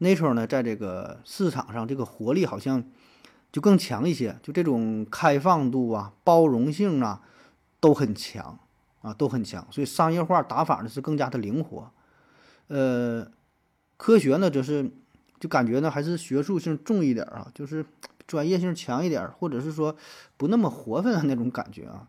[0.00, 2.82] Nature 呢，在这个市场上这个活力好像
[3.52, 7.20] 就更强一些，就这种开放度啊、包容性啊
[7.82, 8.56] 都很强
[9.00, 9.66] 啊，都很强。
[9.72, 11.90] 所以商业化打法呢是更加的灵活。
[12.68, 13.26] 呃，
[13.96, 14.88] 科学呢，就是
[15.40, 17.84] 就感觉呢还是学术性重一点啊，就是
[18.28, 19.96] 专业性强一点，或者是说
[20.36, 22.08] 不那么活泛的那种感觉啊。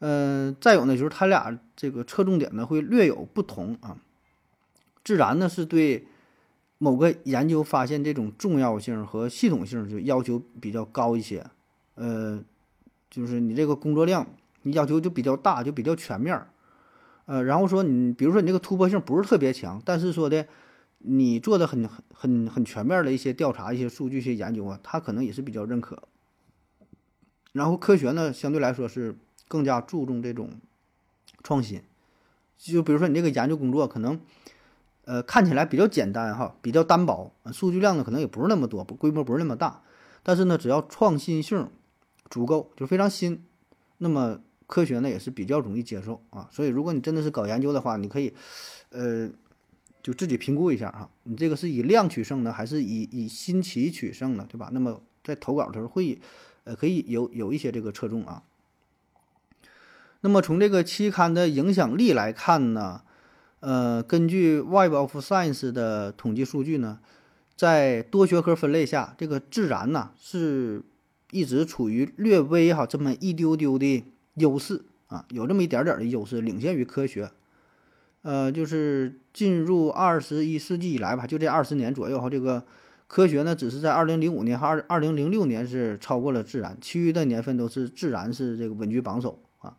[0.00, 3.96] 嗯，再有呢，就是他俩这个侧重点呢会略有不同啊。
[5.04, 6.08] 自然呢是对
[6.78, 11.46] 某个研究发现这种重要性和系统性就要求比较高一些，
[11.94, 12.42] 呃，
[13.08, 14.26] 就是你这个工作量
[14.68, 16.46] 你要求就比较大，就比较全面，
[17.26, 20.46] 呃，然后说你比如说你这个突破性不是特别强，但是说的
[20.98, 26.02] 你做的很很很很全面的一些调查、一些数据、一些研究啊，他可能也是比较认可。
[27.52, 29.16] 然后科学呢相对来说是。
[29.50, 30.50] 更加注重这种
[31.42, 31.82] 创新，
[32.58, 34.20] 就比如说你这个研究工作可能，
[35.06, 39.82] 呃，看起来比较简单哈，比较单薄，数据量呢可能也不是那么多，不规模不是那么大，
[40.22, 41.70] 但是呢，只要创新性
[42.28, 43.42] 足够，就非常新，
[43.96, 46.48] 那么科学呢也是比较容易接受啊。
[46.52, 48.32] 所以如果你真的是搞研究的话，你可以，
[48.90, 49.28] 呃，
[50.00, 54.70] 就自己评估一下哈，你这个是以量取胜呢，还是以以新奇取胜呢，对吧？
[54.72, 56.20] 那么在投稿的时候会，
[56.62, 58.44] 呃，可以有有一些这个侧重啊。
[60.20, 63.02] 那么从这个期刊的影响力来看呢，
[63.60, 67.00] 呃，根据 Web of Science 的统计数据呢，
[67.56, 70.82] 在多学科分类下，这个自然呢是
[71.30, 74.04] 一直处于略微哈这么一丢丢的
[74.38, 77.30] 优势啊，有这么一点点的优势，领先于科学。
[78.22, 82.64] 呃，就是进入二十一世纪以来吧，就这二十年左右哈，这个
[83.06, 89.76] 科学呢只是在二零零五年和二二零零六年是超过了自然，其余的年份都是自然是这个稳居榜首啊。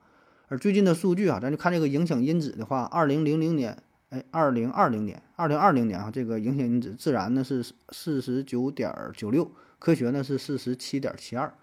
[0.48, 3.78] 而最近的数据啊，咱就看这个影响因子的话，二零零零年，
[4.10, 11.54] 哎，二零二零年，二零二零年啊，这个影响因子自然呢是四十九点九六，科学呢是四十七点七二，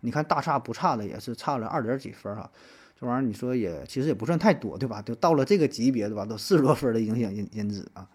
[0.00, 2.50] 你看大差不差的，也是差了二点几分哈。
[2.98, 5.02] 这玩意儿你说也其实也不算太多，对吧？
[5.02, 6.24] 就到了这个级别对吧？
[6.24, 8.08] 都四十多分的影响因因子啊，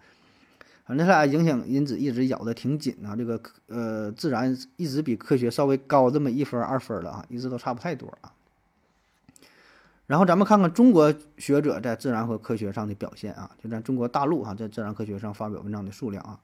[0.84, 3.14] 反正他俩影响因子一直咬的挺紧啊。
[3.14, 8.32] 这个呃，自然一直比科学稍微高这么一分二分了啊，一直都差不太多啊。
[10.08, 16.40] 然后咱们看看中国学者在自然和科学上的表现啊，就咱中国大陆哈，在自然科学上发表文章的数量啊，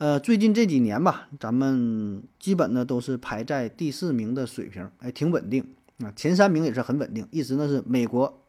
[0.00, 5.62] 呃，最近这几年吧，咱们基本呢都是排在第四名的水平，哎，挺稳定
[5.98, 6.10] 啊。
[6.16, 8.42] 前三名也是很稳定，一直呢是美国、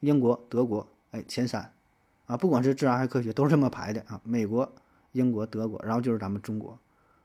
[0.00, 1.72] 英国、德国，哎，前三
[2.26, 4.20] 啊，不管是自然还是科学，都是这么排的啊。
[4.22, 4.70] 美国、
[5.12, 6.78] 英国、德国，然后就是咱们中国，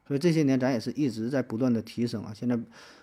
[0.08, 2.58] 所以这些年咱也是一直在不断的提升啊，现在。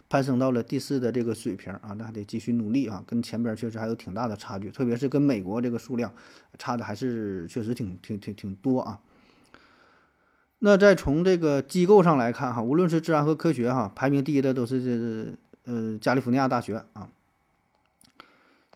[0.09, 6.13] 攀升到了第四的这个水平啊，那还得继续努力啊，跟前边确实还有挺大的差距，特别是跟美国这个数量
[6.59, 8.99] 差的还是确实挺挺挺挺多啊。
[10.63, 14.83] 那再从这个机构上来看哈，无论是自然和科学哈，排名第一的都是
[15.65, 17.09] 这呃加利福尼亚大学啊，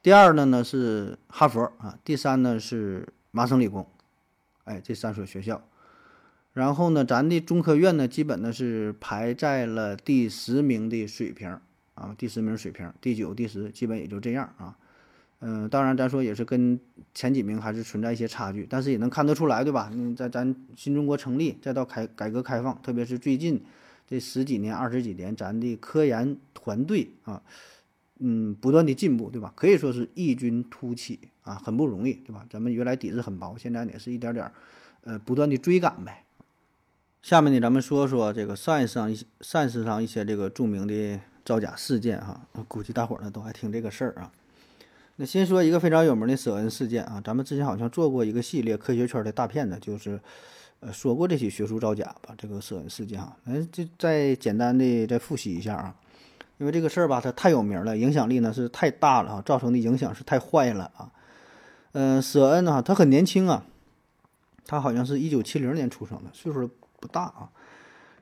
[0.02, 3.86] 第二呢呢是哈佛啊，第三呢是麻省理工，
[4.64, 5.62] 哎，这三所学校。
[6.54, 11.60] 然后呢，咱的中科院呢，基本呢是排在了第十名的水平
[11.94, 14.78] 啊，第十名水平，第九、第十基本也就这样啊。
[15.46, 16.80] 嗯，当然咱说也是跟
[17.12, 19.90] 前几名还是存在一些差距，但是也能看得出来，对吧？
[19.92, 23.62] 嗯，在咱新中国成立，再到开改革开放，特别是最近
[24.08, 27.42] 这十几年、二十几年，咱的科研团队啊，
[28.20, 29.52] 嗯，不断的进步，对吧？
[29.54, 32.46] 可以说是异军突起啊，很不容易，对吧？
[32.48, 34.50] 咱们原来底子很薄，现在也是一点点，
[35.02, 36.24] 呃，不断的追赶呗。
[37.20, 44.32] 下面呢，咱们说说这个 science 上一些 science 上一些这个著名的造假事件哈，估计大伙呢都还听这个事儿啊。
[45.16, 50.18] 那先说一个非常有名的舍恩事件啊，咱们之前好像做过一个系列科学圈的大片子，就是
[50.80, 55.94] 呃说过这些学术造假吧，这个舍恩事件啊，嗯，就再简单的再复习一下啊，
[56.58, 61.10] 因为这个事儿吧，它太有名了，影响力呢是太大了啊，造成的影响是太坏了啊。
[61.92, 63.64] 嗯，舍恩呢，他很年轻啊，
[64.66, 66.70] 他好像是一九七零年出生的，岁数。
[67.00, 67.50] 不大啊，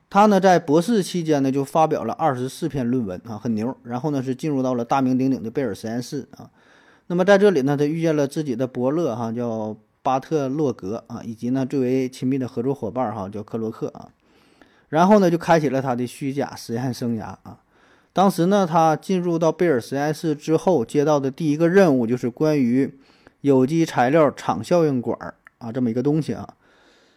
[0.09, 3.73] 他呢在博士期间呢就发表了二十四篇论文啊，很牛。
[3.83, 6.51] 然后呢是进入到了大名鼎鼎的贝尔实验室啊。
[7.07, 14.09] 那么在这里呢，他遇见了自己的伯乐哈，叫巴特洛格啊，以及呢最为亲密的合作伙伴哈，叫克洛克啊。
[14.89, 17.59] 然后呢就开启了他的虚假实验生涯啊。
[18.13, 22.93] 当时呢他进入到贝尔实验室之后，接到的第一个任务就是关于
[23.41, 26.55] 有机材料场效应管啊这么一个东西啊。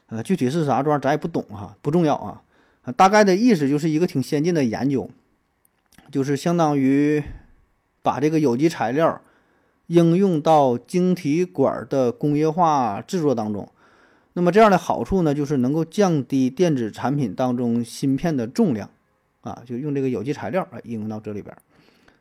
[0.09, 2.43] 呃，具体是啥装咱也不懂哈，不重要啊。
[2.97, 5.11] 大概的意思就是一个挺先进的研究，
[6.11, 7.23] 就是相当于
[8.03, 9.21] 把这个有机材料
[9.87, 13.69] 应用到晶体管的工业化制作当中。
[14.33, 18.91] 那么这样的好处呢，就是能够降低电子产品当中芯片的重量，
[19.41, 21.57] 啊，就用这个有机材料啊应用到这里边。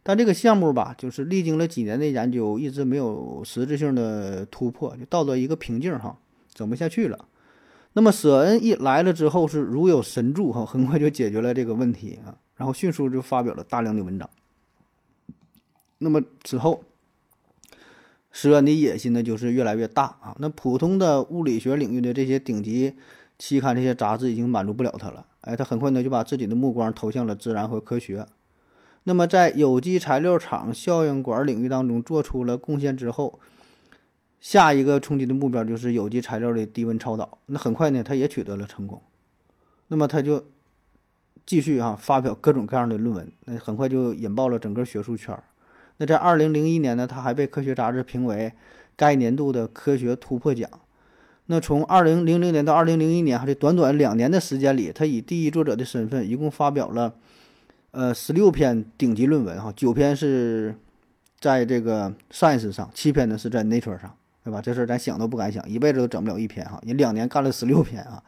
[0.02, 6.18] 但这个项目吧，就是历经了几年的研究，一直没有实质性的突破，就到了一个瓶颈哈，
[6.54, 7.26] 整不下去了。
[7.92, 14.30] 那么舍恩一来了之后是如有神助哈， 很快就解决了这个问题啊，然后迅速就发表了大量的文章。
[15.98, 16.82] 那么之后。
[18.38, 20.36] 施恩的野心呢，就是越来越大啊。
[20.40, 22.94] 那普通的物理学领域的这些顶级
[23.40, 25.26] 期刊、这些杂志已经满足不了他了。
[25.40, 28.28] 哎，他很快呢就把自己的目光投向了自然和科学。
[29.06, 33.40] 那么在有机材料厂效应管领域当中做出了贡献之后，
[34.42, 37.38] 下一个冲击的目标就是有机材料的低温超导。
[37.46, 39.02] 那很快呢，他也取得了成功。
[39.88, 40.44] 那么他就
[41.46, 45.42] 继续啊发表各种各样的论文，那很快就引爆了整个学术圈。
[45.98, 48.52] 那在二零零一年呢，他还被科学杂志评为
[48.96, 50.70] 该年度的科学突破奖。
[51.46, 57.14] 那从二零零零年到二零零一年，还是短短两年的时间里，他以第一作者的身份，一共发表了
[57.92, 60.76] 呃十六篇顶级论文，哈，九篇是
[61.40, 64.12] 在这个 Science 上，七篇呢是在 Nature 上，
[64.44, 64.60] 对吧？
[64.60, 66.82] 这事儿咱想都不敢想，一辈子都整不了一篇哈。
[66.84, 68.24] 人两年干了十六篇啊，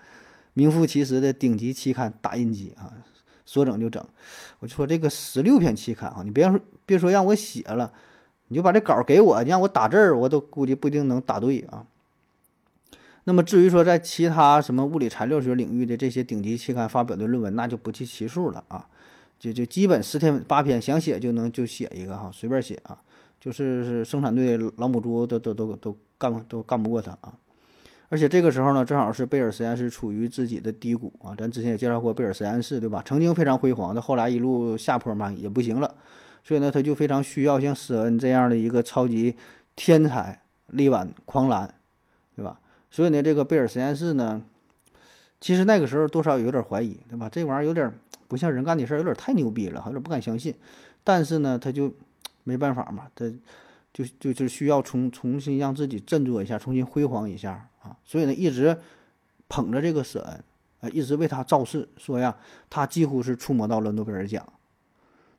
[0.53, 2.93] 名副其实的顶级期刊打印机啊。
[3.47, 4.05] 说整就整，
[4.59, 7.91] 我就说这个十六篇期刊啊，你别说别说让我写了，
[8.49, 11.87] 你就把这稿给我，你让我打字儿，我都估计不一定能打对啊。
[13.23, 18.87] 那么至于说在其他什么物理材料学领域的这些顶级期刊发表的论文，那就不计其数了啊，
[19.39, 22.99] 就就基本十天八篇，想写就能就写一个哈，随便写啊，
[23.39, 27.33] 就是生产队老母猪都都都都干都干不过他啊。
[28.09, 31.35] 而且这个时候呢，正好是贝尔实验室处于自己的低谷啊。
[31.37, 33.03] 咱之前也介绍过贝尔实验室，对吧？
[33.05, 35.95] 曾经非常辉煌，的后来一路下坡嘛，也不行了。
[36.41, 39.35] 所以呢，他就非常需要像舍恩这样的一个超级
[39.75, 41.73] 天才力挽狂澜，
[42.35, 42.59] 对吧？
[42.89, 44.41] 所以呢，这个贝尔实验室呢，
[45.41, 47.27] 其实那个时候多少有点怀疑，对吧？
[47.29, 47.91] 这玩意儿有点
[48.29, 50.55] 不像人干的事儿，有点太牛逼了，有点不敢相信。
[51.03, 51.93] 但是呢，他就
[52.45, 53.29] 没办法嘛，他
[53.93, 57.67] 就就就需要重重新让自己振作一下，重新辉煌一下。
[58.03, 58.77] 所以呢，一直
[59.49, 60.43] 捧着这个舍恩，
[60.81, 62.35] 啊，一直为他造势，说呀，
[62.69, 64.45] 他几乎是触摸到了诺贝尔奖。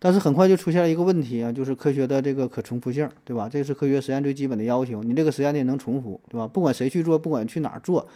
[0.00, 3.48] 但是很快就出现了一个问题啊，就是科学的这个可重复性，对吧？
[3.48, 6.46] 这是科学实验最基本的要求，你这个实验得能重复，对吧？
[6.46, 8.06] 不管谁去做，不管去哪儿做，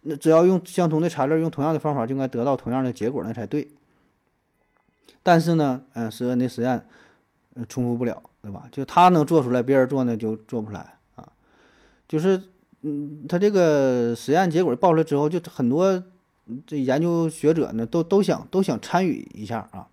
[0.00, 3.68] 那只要用相同的材料，用同样的方法，就应该得到同样的结果，那才对。
[5.22, 6.86] 但是呢，嗯，舍恩的实验，
[7.68, 8.66] 重复不了，对吧？
[8.72, 11.28] 就他能做出来，别人做呢就做不出来啊，
[12.08, 12.42] 就是。
[12.82, 16.02] 嗯，他这个实验结果报出来之后，就很多
[16.66, 19.88] 这研究学者呢，都都想都想参与一下啊。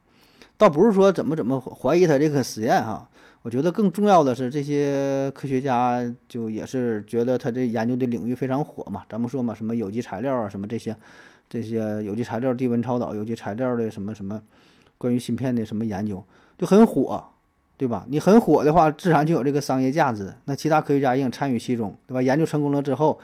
[0.58, 3.10] 倒不是说怎么怎么怀疑他这个实验哈，
[3.41, 9.04] 我觉得更重要的是这些科学家就也是觉得他这研究的领域非常火嘛。
[9.10, 10.96] 咱们说嘛，什么有机材料啊，什么这些
[11.50, 14.39] 这些有机材料低温超导、有机材料的什么什么
[14.98, 16.24] 关于芯片的什么研究
[16.58, 17.24] 就很火。
[17.76, 18.06] 对吧？
[18.08, 20.34] 你很火的话，自然就有这个商业价值。
[20.46, 22.22] 那其他科学家也想参与其中，对吧？
[22.22, 23.20] 研究成功了之后，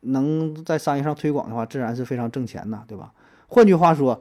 [0.00, 3.12] 能在商业上推广的话，自然是非常挣钱呐，对吧？
[3.46, 4.20] 换句话说，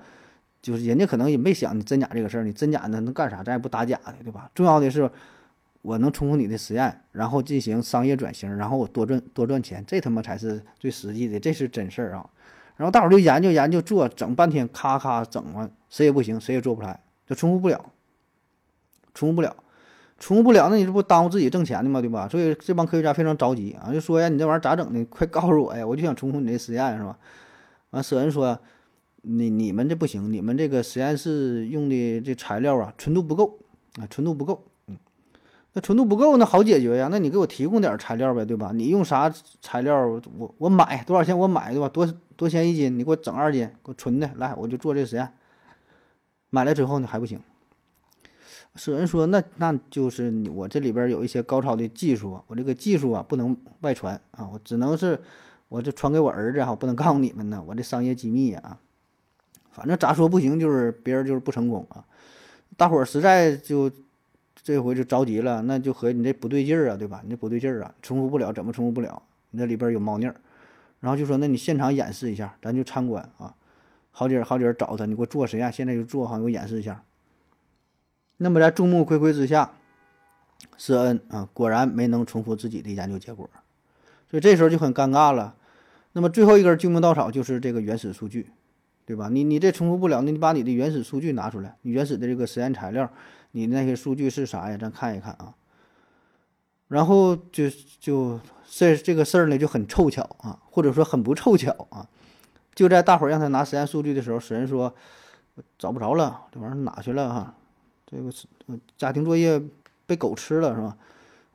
[0.61, 3.43] 就是人家可能也没想你真假这个事儿，你真假的能干啥？
[3.43, 4.49] 咱也不打假的，对吧？
[4.53, 5.09] 重要的是
[5.81, 12.29] 我能重复你的实验，然后进行商业转型，然后我多赚多赚钱，这他妈才是最实际的，这是真事儿啊！
[12.77, 17.83] 然后大伙儿就研究研究做，整半天，咔咔整完，谁也不行，谁也做不出来，就重复不了，
[19.13, 19.55] 重复不了。
[20.21, 21.99] 重复不了，那你这不耽误自己挣钱的吗？
[21.99, 22.27] 对吧？
[22.29, 25.03] 所以这帮科学家非常着急啊，就说呀，你这玩意儿咋整的？
[25.05, 25.83] 快告诉我呀！
[25.85, 27.17] 我就想重复你这实验，是吧？
[27.89, 28.59] 完，舍恩说，
[29.23, 33.57] 你你们这不行，你们这个实验室用的这材料啊，纯度不够
[33.99, 34.63] 啊，纯度不够。
[35.73, 37.07] 那纯度不够，那好解决呀。
[37.09, 38.71] 那你给我提供点材料呗，对吧？
[38.75, 40.05] 你用啥材料？
[40.37, 41.35] 我我买多少钱？
[41.35, 41.89] 我买对吧？
[41.89, 42.99] 多多钱一斤？
[42.99, 45.27] 你给我整二斤，给我纯的来，我就做这实验。
[46.49, 47.39] 买来之后呢，还不行。
[48.75, 55.19] 舍人说：“那那就是我这里边有一些高超的技术，我这个技术啊不能外传啊，我只能是
[55.67, 58.79] 我这传给我儿子哈，不能告诉你们呢，我这商业机密啊。
[59.71, 62.05] 反正咋说不行，就是别人就是不成功啊。
[62.77, 63.91] 大伙儿实在就
[64.63, 67.21] 这回就着急了，那就和你这不对劲儿啊，对吧？
[67.23, 69.21] 你这不对劲儿啊，重复不了，怎么重复不了？
[69.49, 70.35] 你这里边有猫腻儿。
[71.01, 73.53] 然后就说，那你现场演示一下，咱就参观啊。
[74.11, 77.03] 好几人好几人找他，你给我做实验，现在就做哈，给我演示一下。”
[78.43, 79.71] 那么在众目睽睽之下，
[80.75, 83.47] 施恩啊果然没能重复自己的研究结果，
[84.31, 85.55] 所以这时候就很尴尬了。
[86.13, 88.49] 那么最后一根救命稻草就是这个原始数据，
[89.05, 89.29] 对吧？
[89.29, 93.07] 你你这重复不了，那你把你的原始数据拿出来，你原始的这个实验材料，
[93.51, 94.75] 你那些数据是啥呀？
[94.75, 95.53] 咱看一看啊。
[96.87, 97.69] 然后就
[97.99, 102.09] 就这这个事儿呢就很凑巧啊，或者说很不凑巧啊。
[102.73, 104.91] 就在大伙儿让他拿实验数据的时候，神说
[105.77, 107.53] 找不着了，这玩意儿哪去了哈？
[108.11, 108.45] 这个是
[108.97, 109.61] 家庭作业
[110.05, 110.97] 被狗吃了是吧？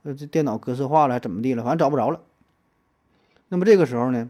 [0.03, 1.63] 呃，这电脑格式化了还，怎么地了？
[1.63, 2.19] 反正找不着了。
[3.49, 4.29] 那么这个时候呢，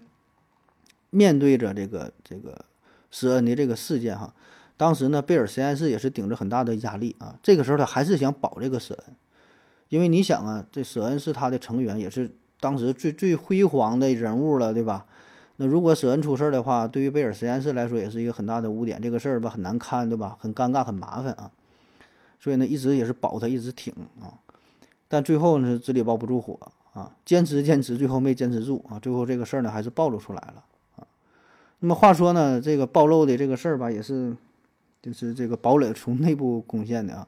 [1.09, 2.65] 面对着这个这个
[3.09, 4.33] 施恩的这个事件哈，
[4.75, 7.35] 当时呢贝尔实验室也是顶着很大的压力啊。
[7.41, 9.15] 这个时候他还是想保这个舍恩，
[9.89, 15.05] 因为你想啊，这舍恩是他的成员，也是当时最最辉煌的人物了，对吧？
[15.55, 20.37] 那如果舍恩出事儿的话，对于贝尔实验室来说也是一个很大的污点，这个事儿吧很难看，对吧？
[20.39, 21.49] 很尴尬，很麻烦啊。
[22.39, 24.33] 所以呢，一直也是保他，一直挺啊。
[25.07, 26.59] 但最后呢，纸里包不住火
[26.93, 28.99] 啊，坚持坚持，最后没坚持住啊。
[28.99, 30.63] 最后这个事儿呢，还是暴露出来了
[30.97, 31.07] 啊。
[31.79, 34.35] 那么话说呢，这个暴露的这个事儿吧，也是
[35.01, 37.27] 就是这个堡垒从内部攻陷的啊。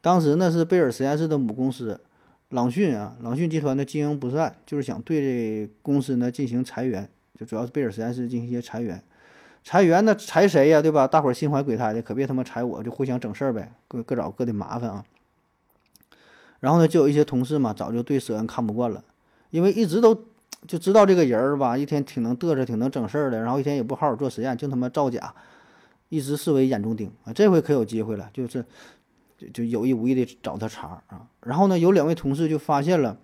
[0.00, 2.00] 当时呢，是贝尔实验室的母公司
[2.48, 7.08] 朗讯啊，朗讯集团的经营不善，就是想对这公司呢进行裁员。
[7.38, 9.02] 就主要是贝尔实验室进行一些裁员，
[9.62, 10.80] 裁员那裁谁呀？
[10.80, 11.06] 对吧？
[11.06, 15.04] 大伙儿心怀鬼胎的，可别他妈裁我，就互相整事儿呗，各各找各的麻烦啊。
[16.60, 19.04] 然后呢，就有一些同事嘛，早就对舍恩看不惯了，
[19.50, 20.14] 因为一直都
[20.66, 25.34] 就知道这个人儿吧，一天挺能嘚瑟，挺能整事儿的，然后一天也不好好做实验，净他妈造假，
[26.08, 27.32] 一直视为眼中钉啊。
[27.32, 28.64] 这回可有机会了，就是
[29.36, 31.26] 就就有意无意的找他茬啊。
[31.42, 33.18] 然后呢，有两位同事就发现了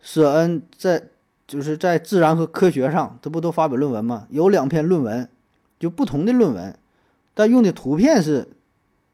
[0.00, 1.08] 舍恩在。
[1.50, 4.24] 就是在自然和科学上，这不都发表论文吗？
[4.30, 5.28] 有两篇论文，
[5.80, 6.78] 就不同的论文，
[7.34, 8.46] 但用的图片是，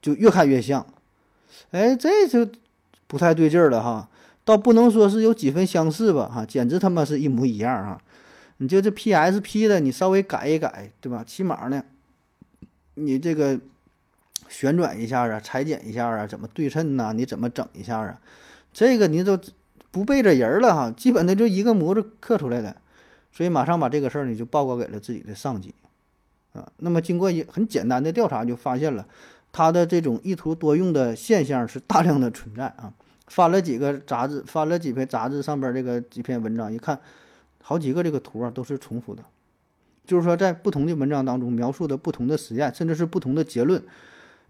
[0.02, 0.86] 就越看越像。
[1.70, 2.46] 哎，这就
[3.06, 4.10] 不太对劲儿了哈。
[4.44, 7.98] 倒不能说是有几分相似吧，哈，简直他妈是一模一样啊！
[8.58, 11.24] 你就这 PSP 的，你稍微改一改，对吧？
[11.26, 11.82] 起码呢，
[12.96, 13.58] 你这个
[14.50, 17.14] 旋转一下啊，裁剪一下啊，怎么对称呐？
[17.14, 18.20] 你怎么整一下啊？
[18.74, 19.40] 这个你都。
[19.88, 22.76] 不背着人了哈，基本的就一个模子刻出来的，
[23.32, 25.74] 所以马上把这个事儿呢就报告给了自己的上级，
[26.56, 29.06] 啊，那么经过一很简单的调查，就发现了
[29.52, 32.92] 他的这种一图多用的现象是大量的存在啊。
[33.28, 36.98] 翻了几个杂志，翻了几篇杂志上边这个几篇文章，一看，
[37.60, 39.24] 好几个这个图啊都是重复的，
[40.04, 43.82] 就是说在不同的文章当中描述的不同的实验，甚至是不同的结论，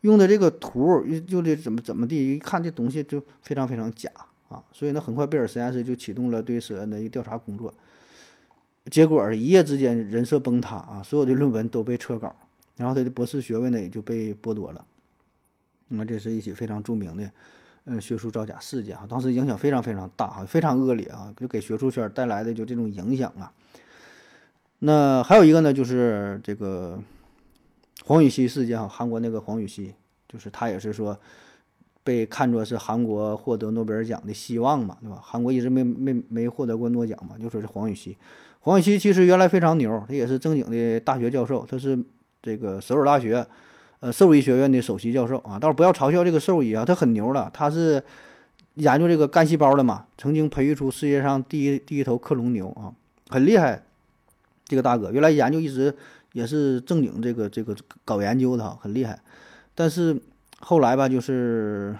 [0.02, 4.10] 用的这个图又又得怎么怎么地，一看这东西就非常非常假。
[4.48, 7.72] 啊，所以呢，很快贝尔实验室就启动了对舍恩的一个调查工作，
[8.90, 12.34] 结果一夜之间人设崩塌啊，所有的论文都被撤稿，
[12.76, 14.84] 然后他的博士学位呢也就被剥夺了。
[15.88, 17.30] 那么这是一起非常著名的，
[17.84, 23.52] 嗯，学术造假事件啊，当时影响非常非常大啊，非常恶劣啊，就给学术圈带来的就这种影响啊。
[24.78, 26.98] 那还有一个呢，就是这个
[28.04, 29.94] 黄禹锡事件哈，韩国那个黄禹锡，
[30.28, 31.18] 就是他也是说。
[32.06, 35.20] 被看作是韩国获得诺贝尔奖的希望嘛，对吧？
[35.20, 38.16] 韩国一直没没没获得过诺奖嘛，就说是黄禹锡。
[38.66, 41.96] 黄禹锡其实原来非常牛，他也是正经的大学教授，他是
[42.42, 43.46] 这个首尔大学
[44.00, 45.56] 呃兽医学院的首席教授啊。
[45.56, 48.02] 倒是不要嘲笑这个兽医啊，他很牛了，他是
[48.74, 52.90] 研究这个干细胞的嘛，曾经培育出世界上第一第一头克隆牛啊，
[53.28, 53.84] 很厉害。
[54.64, 55.94] 这个大哥原来研究一直
[56.32, 57.72] 也是正经这个这个
[58.04, 59.18] 搞研究的哈，很厉害，
[59.74, 60.20] 但是。
[60.58, 61.94] 后来吧，就是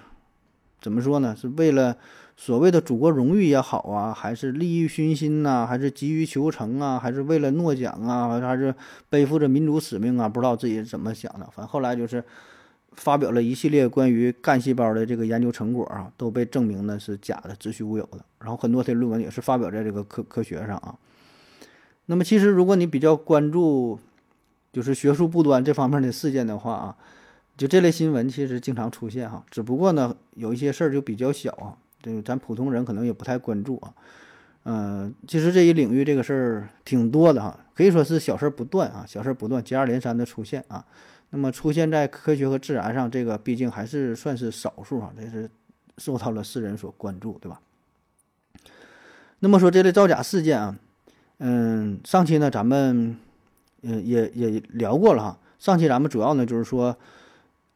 [0.80, 1.36] 怎么说呢？
[1.38, 1.94] 是为了
[2.36, 8.74] 所谓的祖国荣誉也好啊，还是利益熏心呐，还是急于求成啊，还是为了诺奖啊，还是
[9.08, 10.28] 背负着民族使命啊？
[10.28, 11.46] 不知道自己怎么想的。
[11.46, 12.22] 反正后来就是
[12.92, 18.18] 发表了一系列关于干细胞的这个研究成果啊，都被证明呢是假的，子虚乌有的。
[18.40, 20.94] 然后很多的论文也是发表在这个科科学上啊。
[22.04, 23.98] 那么其实如果你比较关注
[24.72, 26.96] 就是学术不端这方面的事件的话啊。
[27.56, 31.72] 就这类新闻其实经常出现哈，只不过呢，有一些事儿就比较小啊，
[32.02, 33.94] 这咱普通人可能也不太关注啊。
[34.64, 40.84] 嗯，其实这一领域这个事儿挺多的哈，可以说是小事不断啊，小事不断，接二连三的出现啊。
[41.30, 45.50] 那么出现在科学和自然上，这个毕竟还是算是少数啊，这是
[45.98, 47.60] 受到了世人所关注，对吧？
[49.38, 50.76] 那么说这类造假事件啊，
[51.38, 53.16] 嗯，上期呢咱们
[53.82, 56.96] 嗯也也聊过了哈，上期咱们主要呢就是说。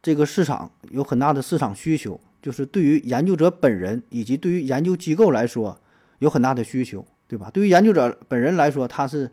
[0.03, 5.79] 这个市场有很大的市场需求，就是对于研究者本人以及对于研究机构来说
[6.19, 7.49] 有很大的需求，对吧？
[7.53, 9.29] 对于研究者本人来说，他是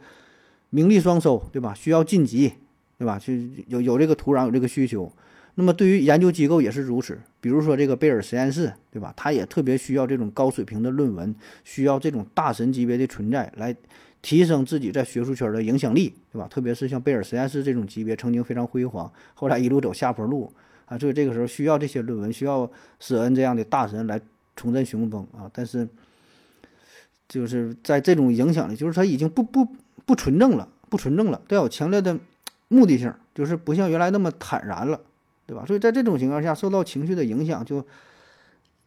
[0.70, 1.72] 名利双收，对吧？
[1.74, 2.52] 需要晋级，
[2.98, 3.18] 对吧？
[3.18, 5.12] 去有有这个土壤，有这个需求。
[5.54, 9.12] 那么对于研究机构也是如此，比如说这个贝尔实验室，对吧？
[9.16, 11.34] 他也特别需要这种高水平的论文，
[11.64, 13.74] 需要这种大神级别的存在来。
[14.20, 16.48] 提升自己在学术圈的影响力，对吧？
[16.50, 20.52] 特别是像贝尔实验室这种级别，曾经非常辉煌，后来一路走下坡路，
[20.88, 24.20] 啊，所以这个时候需要这些论文，需要舍恩这样的大神来
[24.56, 25.50] 重振雄风啊。
[25.52, 25.86] 但是，
[27.28, 29.66] 就是在这种影响里，就是他已经不不
[30.06, 32.18] 不纯正了，不纯正了，带有强烈的
[32.68, 35.00] 目的性，就是不像原来那么坦然了，
[35.46, 35.64] 对吧？
[35.66, 37.84] 所以在这种情况下，受到情绪的影响，就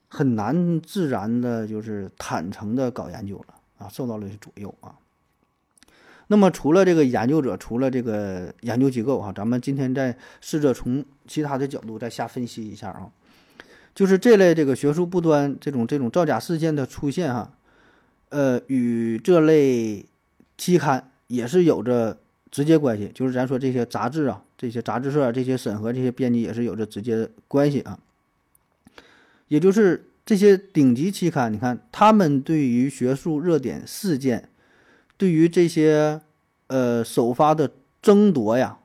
[0.08, 4.96] 很难自然的，就是坦诚的搞研究了啊，受到了左右啊。
[6.32, 13.12] 那么除了这个研究者，除了这个研究机构哈，咱们今天再试着从其他的角度再下分析一下啊，
[13.94, 17.52] 就是这类这个学术不端这种这种造假事件的出现哈，
[18.30, 20.06] 呃，与这类
[20.58, 22.18] 期刊也是有着
[22.50, 28.00] 直接关系，就是咱说这些杂志啊，这些杂志社这些审核这些编辑也是有着直接关系啊，
[29.50, 34.48] 也就是这些顶级期刊，你看他们对于学术热点事件。
[35.22, 36.20] 对于这些，
[36.66, 37.70] 呃，首发的
[38.02, 38.80] 争夺呀，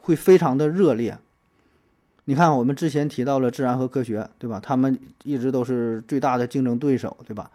[0.00, 1.18] 会非常的热烈。
[2.24, 4.58] 你看，我们之前提到了《自然》和《科学》，对吧？
[4.58, 7.50] 他们一直都是最大的竞争对手，对吧？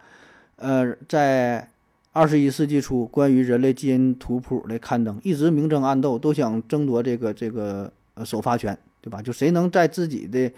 [0.54, 1.68] 呃，在
[2.12, 9.20] 二十一世纪初，关于人类基因图谱的刊登一直明争暗斗，都想争夺这个这个呃首发权，对吧？
[9.20, 10.48] 就谁能在自己的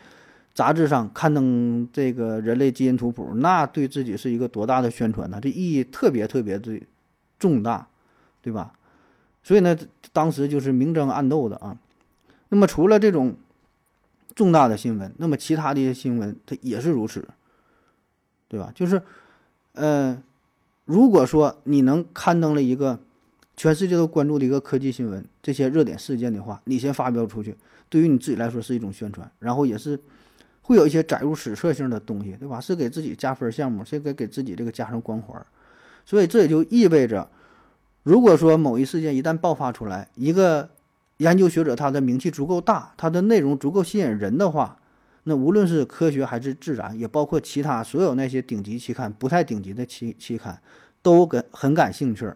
[0.53, 5.39] 杂志上刊登这个人类基因图谱，那对自己是一个多大的宣传呢？
[5.41, 6.79] 这意义特别特别的。
[7.41, 7.89] 重大，
[8.41, 8.75] 对吧？
[9.43, 9.77] 所以呢，
[10.13, 11.77] 当时就是明争暗斗的啊。
[12.51, 13.35] 那么除了这种
[14.35, 17.27] 重大的新闻，那么其他的一些新闻它也是如此，
[18.49, 18.71] 对吧？
[18.75, 19.01] 就是，
[19.73, 20.23] 呃，
[20.85, 23.01] 如果说你能刊登了一个
[23.57, 27.57] 全世界都关注的一个科技新闻，这些热点事件的话，你先发表出去，
[27.89, 29.99] 对于你自己来说是一种宣传，然后也是
[30.63, 32.61] 会有一些载入史册性的东西，对吧？
[32.61, 35.45] 是给自己加分项目，是给给自己这个加上光环。
[36.11, 37.31] 所以这也就意味着，
[38.03, 40.69] 如果说某一事件一旦爆发出来，一个
[41.19, 44.77] 研究学者他的名气足够大，他的内容足够吸引人的话，
[45.23, 50.61] 那无论是科学还是自然，也包括其他所有那些顶级期刊、不太顶级的期期刊，
[51.01, 52.29] 都跟很感兴趣，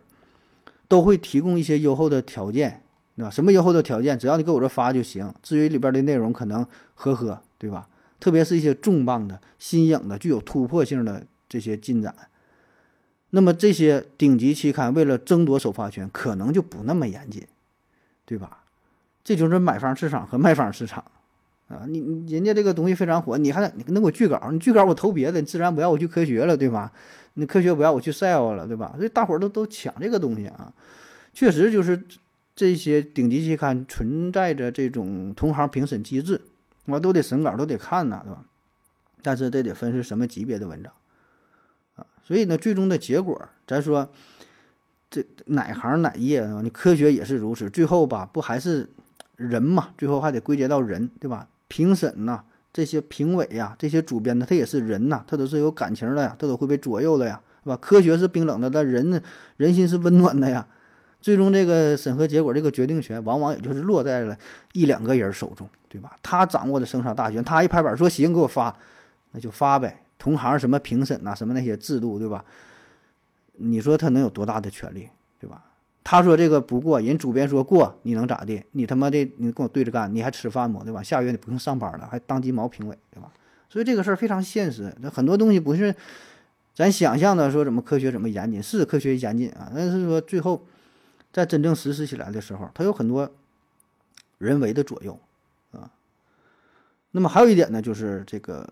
[0.87, 2.81] 都会提供一些优厚的条件，
[3.16, 3.31] 对吧？
[3.31, 4.16] 什么优厚的条件？
[4.16, 5.35] 只要你给我这发就行。
[5.43, 6.64] 至于里边的内容，可能
[6.95, 7.89] 呵呵，对吧？
[8.20, 12.14] 特别是一些重磅的、新颖的、具有突破性的这些进展。
[13.35, 17.45] 那么这些顶级期刊为了争夺首发权，可能就不那么严谨，
[18.24, 18.62] 对吧？
[19.24, 21.03] 这就是买方市场和卖方市场
[21.66, 21.82] 啊！
[21.89, 24.51] 你人家这个东西非常火，你还你能给我拒稿？
[24.53, 26.93] 你拒稿我投别的，你自然不要我去科学了，对吧？
[27.35, 28.95] 你科学不要我去 sell 了，对吧？
[28.97, 30.72] 所以大伙儿都都抢这个东西啊！
[31.32, 32.01] 确实就是
[32.55, 36.41] 这些顶级期刊存在着这种同行评审机制，
[36.85, 38.45] 我都得审稿，都得看呐，对吧？
[39.22, 40.93] 但是这得分是什么级别的文章。
[42.25, 44.09] 所以呢，最终的结果，咱说，
[45.11, 46.61] 这哪行哪业啊？
[46.62, 48.89] 你科学也是如此，最后吧，不还是
[49.37, 49.91] 人嘛？
[49.99, 51.47] 最后还得归结到人，对吧？
[51.68, 57.77] 评审呐，这些评委呀，这些主编呢，他也是人呐，他都是有感情的呀，他都会被左右的呀，是吧？
[57.77, 59.22] 科学是冰冷的，但人，
[59.57, 60.66] 人心是温暖的呀。
[61.20, 64.37] 最终这个审核结果，这个决定权，往往也就是落在了
[64.72, 66.16] 一两个人手中，对吧？
[66.22, 68.77] 他掌握的生杀大权，他一拍板说行，给我发，
[69.33, 70.03] 那就发呗。
[70.25, 72.43] 同行什么评审呐，什么那些制度，对吧？
[73.57, 75.07] 你说他能有多大的权利，
[75.39, 75.62] 对吧？
[76.03, 78.64] 他说这个不过，人主编说过，你能咋地？
[78.72, 80.81] 你他妈的，你跟我对着干，你还吃饭吗？
[80.83, 81.03] 对吧？
[81.03, 83.31] 下个月你不用上班了，还当鸡毛评委，对吧？
[83.68, 85.95] 所以这个事儿非常现实，那很多东西不是
[86.75, 90.64] 咱想象的说怎么科学怎么严谨，是科学严谨啊，但是说最后
[91.35, 93.31] 在真正实施起来的时候，它有很多
[94.39, 95.20] 人为的左右
[95.72, 95.91] 啊。
[97.11, 98.66] 那么还有一点呢，就是这个。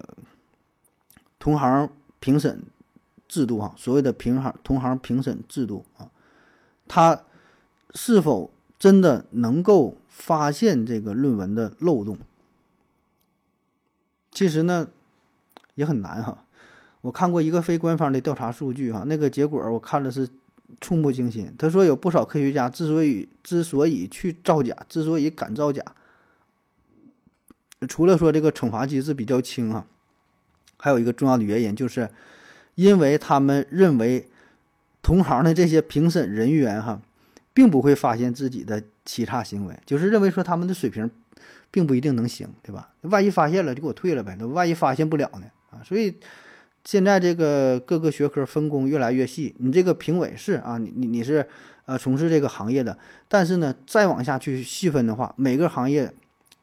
[1.43, 1.90] 同行
[2.20, 2.62] 评审
[3.26, 6.09] 制度啊，所谓的平行同行评审制度啊，
[6.86, 7.24] 它
[7.97, 12.16] 是否真的能够发现这个论文的漏洞？
[14.30, 14.86] 其实呢，
[15.74, 16.45] 也很难哈。
[17.01, 20.28] 我看过一个非官方的调查数据哈，那个结果我看了是
[20.80, 21.53] 触目惊心。
[21.59, 25.84] 他说有不少科学家之所以之所以去造假，之所以敢造假，
[27.88, 29.84] 除了说这个惩罚机制比较轻啊。
[30.85, 32.09] 还有一个重要的原因，就是
[32.74, 34.28] 因为他们认为
[35.01, 37.01] 同行的这些评审人员哈，
[37.55, 41.09] 并不会发现自己的欺诈行为，就是认为说他们的水平
[41.70, 42.91] 并不一定能行，对吧？
[43.03, 45.47] 万一发现了就给我退了呗，那万一发现不了呢？
[45.70, 46.12] 啊，所以
[46.85, 51.47] 现在这个各个学科分工越来越细，你这个评委是啊，你你你是
[51.85, 56.12] 呃从事这个行业的，但是呢，再往下去细分的话，每个行业。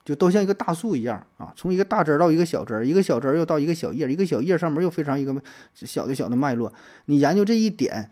[0.05, 5.35] 就都像一个大树一样啊，从一个大枝儿到一个小枝儿，一个小枝儿又到一个小叶，一个小叶上面又非常一个
[5.73, 6.73] 小的小的脉络。
[7.05, 8.09] 你研究这一点，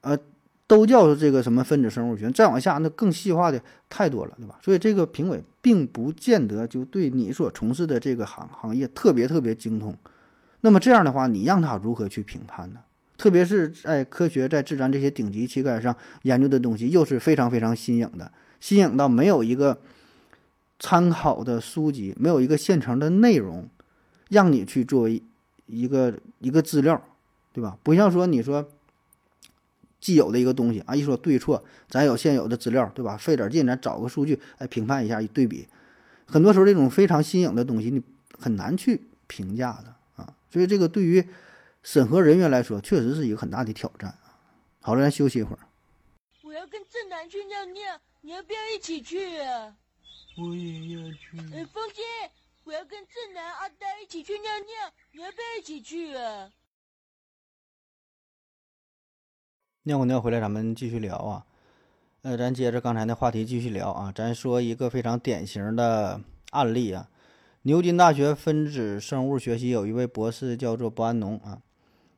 [0.00, 0.18] 呃，
[0.66, 4.58] 都叫这个什么分子生物学，再往下那更细化的太多了，对吧？
[4.62, 9.96] 所以这个评委并不见得就对你所从事的这个行行业特别特别精通。
[10.62, 12.80] 那么这样的话，你让他如何去评判呢？
[13.16, 19.78] 特别是在科学、在自然这些顶级期刊上研究的东西，又是非常非常新颖的，新颖到没有一个
[20.80, 23.68] 参考的书籍，没有一个现成的内容，
[24.28, 25.22] 让你去作为
[25.66, 27.00] 一个一个资料，
[27.52, 27.78] 对吧？
[27.84, 28.68] 不像说你说。
[30.00, 33.18] 既有的一个东西啊，一说对错，咱有现有的资料，对吧？
[33.18, 35.68] 费点劲，咱找个数据来评判一下，一对比。
[36.24, 38.02] 很多时候，这种非常新颖的东西，你
[38.38, 40.32] 很难去评价的啊。
[40.50, 41.22] 所以，这个对于
[41.82, 44.14] 审核人员来说，确实是一个很大的挑战
[44.80, 45.58] 好了，咱休息一会儿。
[46.44, 49.74] 我要跟正南去尿尿，你要不要一起去啊？
[50.40, 51.38] 我也要去。
[51.54, 52.02] 哎，风姐，
[52.64, 56.50] 我要跟正南、阿呆一起去尿尿，你要不要一起去啊？
[59.82, 61.46] 尿过尿回来，咱们继续聊啊。
[62.22, 64.12] 呃，咱接着刚才那话题继续聊啊。
[64.14, 66.20] 咱说一个非常典型的
[66.50, 67.08] 案例啊。
[67.62, 71.60] 牛津大学分子生物学系有一位博士叫做博安农啊，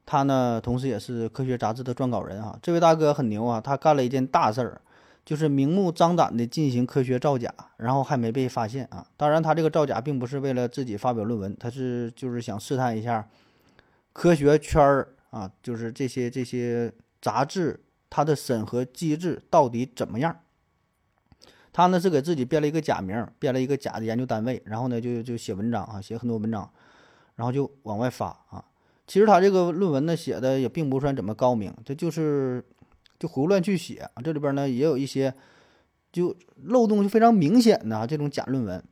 [0.06, 2.56] 他呢同时也是科学杂志的撰稿人啊。
[2.62, 4.80] 这位大哥很牛啊，他干了一件大事儿，
[5.24, 9.06] 就是明目张胆的进行科学造假，然后还没被发现啊。
[9.16, 13.28] 当然，他这个造假并不是为了自己发表论文，他是就是想试探一下
[14.12, 16.92] 科学圈儿啊，就是这些这些。
[17.22, 17.78] 杂志
[18.10, 20.36] 它的审核机制到底怎么样？
[21.72, 26.68] 他呢是给自己编了一个假名，编了一个假的研究单位，然后呢就就写文章啊，写很多文章，
[27.36, 28.64] 然后就往外发啊。
[29.06, 32.64] 其实他这个论文呢写的也并不算怎么高明，这就是
[33.22, 34.22] 就胡乱去写啊。
[34.24, 35.32] 这里边呢也有一些
[36.10, 38.82] 就漏洞就非常明显的啊这种假论文，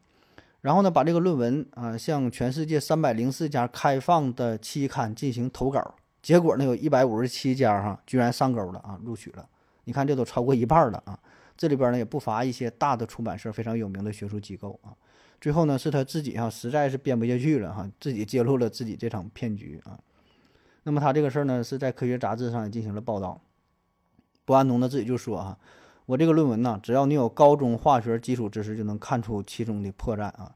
[0.61, 5.97] 然后呢把这个论文啊向全世界三百零四家开放的期刊进行投稿。
[6.23, 9.49] 结果呢，有一百五十七家哈，居然上钩了啊，录取了。
[9.85, 11.19] 你看，这都超过一半了啊。
[11.57, 14.93] 这里边呢，也不乏一些大的出版社，非常有名的学术机构啊。
[15.41, 19.99] 最后呢，是他自己哈，实在是编不下去了哈，自己揭露了自己这场骗局啊。
[20.83, 23.41] 那么他这个事儿呢，是在科学杂志上也进行了报道。
[24.51, 25.57] 博安农呢自己就说哈，
[26.07, 30.53] 我这个论文呢，只要你有高中化学基础知识，就能看出其中的破绽啊。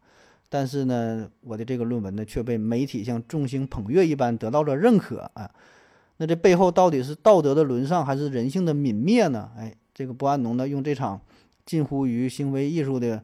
[0.49, 5.49] 但是呢，我的这个论文呢却被媒体像众星捧月一般得到了认可啊。
[6.17, 9.53] 那这背后到底是道德的沦丧还是人性的泯灭呢？
[9.57, 11.21] 哎，这个博安农呢用这场
[11.65, 13.23] 近乎于行为艺术的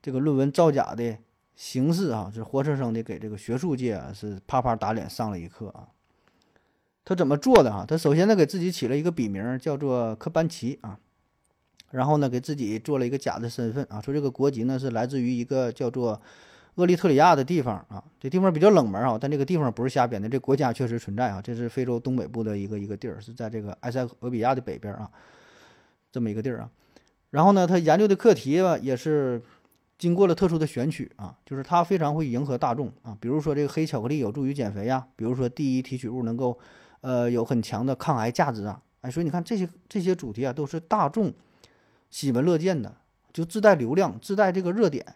[0.00, 1.18] 这个论文造假的
[1.54, 5.88] 形式啊，是活生生的给这个学术界啊是啪啪打脸上了一课啊。
[7.06, 7.86] 他怎么做的啊？
[7.88, 10.98] 他首先呢给自己起了一个笔名叫做科班奇啊，
[11.92, 16.20] 然后呢给自己做了一个假的身份啊，说这个国籍呢是来自于一个叫做。
[16.76, 21.40] 厄立特里亚的地方啊，这地方比较冷门啊，但这个地方不是瞎编的，这国家确实存在啊。
[21.40, 25.10] 这是非洲东北部的一个一个地儿，是在这个埃塞俄比亚的北边啊，
[26.12, 26.70] 这么一个地儿啊。
[27.30, 29.40] 然后呢，他研究的课题吧，也是
[29.96, 33.16] 经过了特殊的选取啊，就是他非常会迎合大众啊。
[33.18, 36.58] 比如说这个黑巧克力有助于减肥呀，比如说第一提取物能够
[37.06, 38.82] 呃有很强的抗癌价值啊。
[39.02, 41.32] 哎，所以你看这些这些主题啊，都是大众
[42.10, 42.92] 喜闻乐见的，
[43.32, 45.06] 就自带流量，自带这个热点。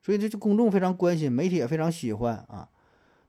[0.00, 2.66] 所以这就公众非常关心，媒体也非常喜欢啊。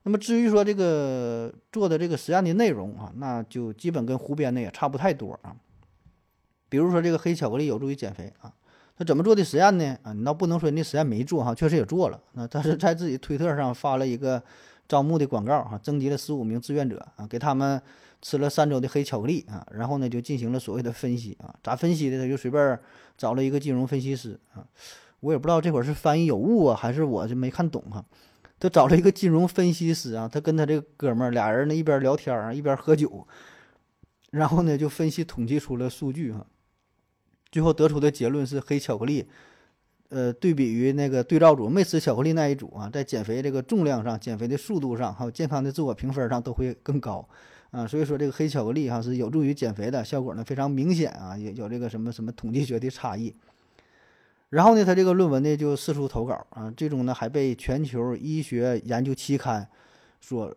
[0.04, 5.54] 那么至于说这个做的这个实验的内容啊，那就基本跟胡编的也差不太多啊。
[6.70, 8.50] 比如说这个黑巧克力有助于减肥啊，
[8.96, 9.98] 他怎么做的实验呢？
[10.02, 12.18] 啊，你倒不能说那实验没做哈，确实也做了。
[12.32, 14.42] 那他是在自己推特上发了一个
[14.90, 17.80] 招募的广告哈，征集了十五名志愿者啊，给他们
[18.20, 22.18] 吃了三周的黑巧克力啊，然后呢就进行了所谓的分析啊，咋分析的？
[22.18, 22.76] 他就随便
[23.16, 24.66] 找了一个金融分析师啊。
[25.20, 28.04] 我也不知道这会儿是翻译有误啊，还是我就没看懂哈。
[28.58, 33.28] 他找了一个金融分析师啊，他跟他这个哥们儿俩人呢一边聊天啊一边喝酒，
[34.32, 36.44] 然后呢就分析统计出了数据哈。
[37.52, 39.28] 最后得出的结论是黑巧克力，
[40.10, 47.26] 呃，对比于那个对照组没吃巧克力那一组啊，在减肥这个重量上、减肥的速度上，还有健康的自我评分上都会更高
[47.70, 47.86] 啊。
[47.86, 53.34] 所以说这个黑巧克力哈是有助于减肥的，效果呢非常明显啊，有有这个什么什么统计学的差异。
[54.48, 59.68] 然后呢，他这个论文呢就四处投稿啊，最终呢还被全球医学研究期刊
[60.20, 60.52] 所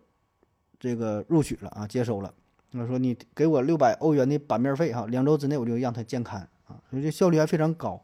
[0.79, 2.33] 这个录取了啊，接收了。
[2.71, 8.03] 他说你给我六百欧元的版面费哈，两周之内我就让他建刊啊，所以这效率还非常高。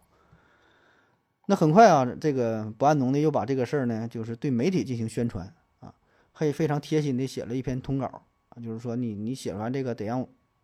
[1.49, 5.91] 那很快啊，这个博安农呢又把这个事儿呢，就是对媒体进行宣传啊，
[6.31, 8.05] 还非常贴心的写了一篇通稿
[8.49, 10.23] 啊，就是说你你写完这个得让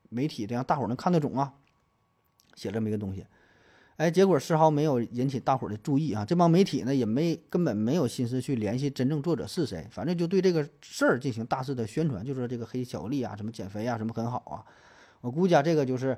[0.10, 1.52] 媒体得让大伙儿能看得懂啊，
[2.54, 3.26] 写这么一个东西。
[3.96, 6.24] 哎，结果丝毫没有引起大伙儿的注意啊！
[6.24, 14.62] 这帮媒体呢，也没根本没有心思去联系真正作者是谁，反正就对这个事儿进行大肆的宣传，就说这个黑巧克力啊，什么减肥啊，什么很好啊。
[15.22, 16.16] 我估计啊，这个就是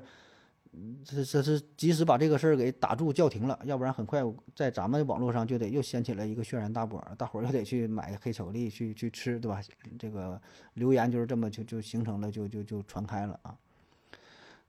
[1.04, 4.22] 这这是及时把这个事儿给打住叫停了，要不然很快
[4.54, 9.60] 在咱们网络上就得又掀起了一个轩然大波，大伙儿又得去买黑巧克力去去吃，对吧？
[9.98, 10.40] 这个
[10.74, 13.56] 流言就是这么就就形成了，就就就传开了啊。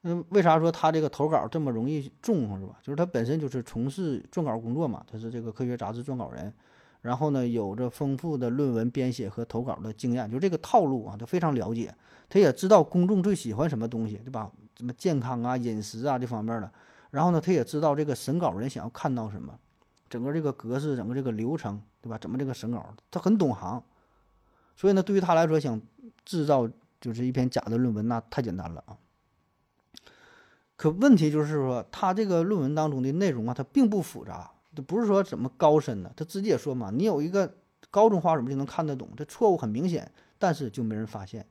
[0.04, 2.80] 嗯，为啥说他这个投稿这么容易中是吧？
[2.82, 6.52] 就是他本身就是从事撰稿工作嘛，他是这个科学杂志撰稿人，
[7.02, 11.94] 然后呢有着丰富的论文编写和投稿的经验，就这个套路啊，他非常了解，
[12.30, 14.50] 他也知道公众最喜欢什么东西，对吧？
[14.80, 16.72] 什么健康啊、饮食啊这方面的，
[17.12, 19.54] 然后呢，他也知道这个审稿人想要看到什么，
[20.10, 22.18] 整个这个格式、整个这个流程，对吧？
[22.18, 23.84] 怎么这个审稿，他很懂行，
[24.78, 25.82] 所以呢，对于他来说，想
[26.24, 26.66] 制造
[27.02, 28.96] 就是一篇假的论文，那太简单了啊。
[30.78, 36.10] 可问题就是说，他这个论文当中的内容啊，它并不复杂，这不是说怎么高深的。
[36.16, 37.54] 他自己也说嘛，你有一个
[37.92, 39.10] 高中话怎么就能看得懂？
[39.18, 41.46] 这错误很明显，但是就没人发现。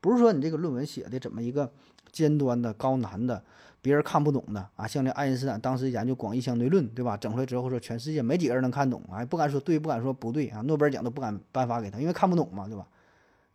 [0.00, 1.70] 不是说你这个论文写的怎么一个
[2.10, 3.42] 尖端的、高难的，
[3.82, 4.86] 别人看不懂的啊？
[4.86, 7.16] 像这爱因斯坦当时研究广义相对论，对吧？
[7.16, 12.86] 整出来之后说全世界没几个人能看懂，啊，不敢说对，不敢说不对啊，诺贝尔奖都不敢颁发给他，因为看不懂嘛，对吧？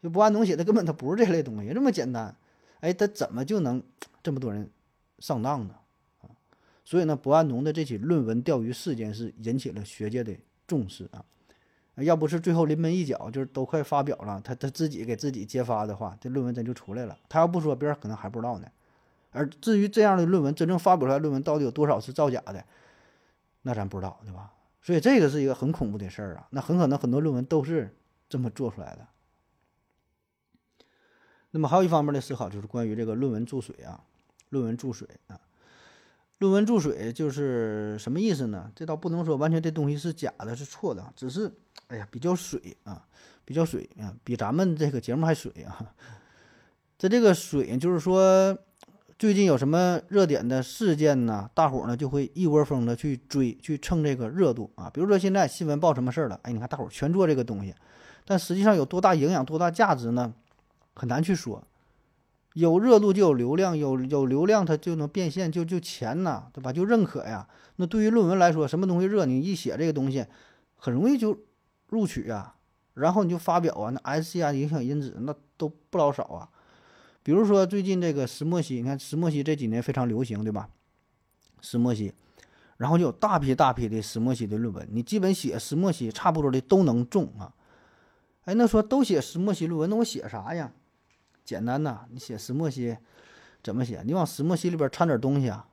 [0.02, 2.36] 就不按农写的，根本他不是这类东西，这么简单，
[2.80, 3.82] 哎，他怎么就能
[4.22, 4.70] 这么多人？
[5.20, 5.74] 上当呢
[6.22, 6.28] 啊，
[6.84, 10.36] 所以呢，博安农的这起论文钓鱼事件是引起了学界的
[10.68, 11.24] 重视啊。
[12.04, 17.18] 要不是最后临门一脚，就是都快发表了，他他自己给自己揭发的话，这论文真就出来了。
[17.30, 18.68] 他要不说，别人可能还不知道呢。
[19.32, 22.66] 而至于这样的论文真正发表出来，论文到底有多少是造假的，
[23.62, 24.52] 那咱不知道，对吧？
[24.82, 26.48] 所以这个是一个很恐怖的事儿啊。
[26.52, 27.96] 那很可能很多论文都是
[28.28, 29.08] 这么做出来的。
[31.52, 34.04] 那么还有一方面的思考，就是关于这个论文注水啊。
[34.50, 35.40] 论文注水啊，
[36.40, 38.70] 论文注水就是什么意思呢？
[38.76, 41.50] 这倒不能说完全这东西是假的，是错的，只是
[41.88, 43.06] 哎呀比较水啊，
[43.46, 45.94] 比较水啊，比咱们这个节目还水啊。
[47.00, 48.58] 这这个水就是说，
[49.18, 51.50] 最近有什么热点的事件呢？
[51.54, 54.90] 大伙呢就会一窝蜂的去追，去蹭这个热度啊。
[54.94, 57.74] 比如说现在新闻报什么事儿了，哎，你看大伙全做这个东西，
[58.26, 60.34] 但实际上有多大营养、多大价值呢？
[60.94, 61.64] 很难去说。
[62.56, 66.72] 有热度就有流量，有有流量它就能变现，就就钱呐，对吧？
[66.72, 67.46] 就认可呀。
[67.76, 70.26] 那对于论文来说，什么东西热，你一写这个东西，
[70.78, 71.38] 很容易就
[71.90, 72.56] 录取啊，
[72.94, 76.50] 然后你就发表啊，那 SCI 影响因子那都不老少啊。
[77.24, 80.70] 比如说最近这个石墨烯，你看石墨烯这几年非常流行，对吧？
[81.60, 82.14] 石墨烯，
[82.78, 87.52] 然后就有大批大批的石墨烯的论文，你基本写石墨烯差不多的都能中啊。
[88.46, 90.72] 哎，那说都写石墨烯论文，那我写啥呀？
[91.46, 92.98] 简单呐，你写石墨烯
[93.64, 94.02] 怎么写？
[94.04, 95.68] 你往石墨烯里边掺点东西啊，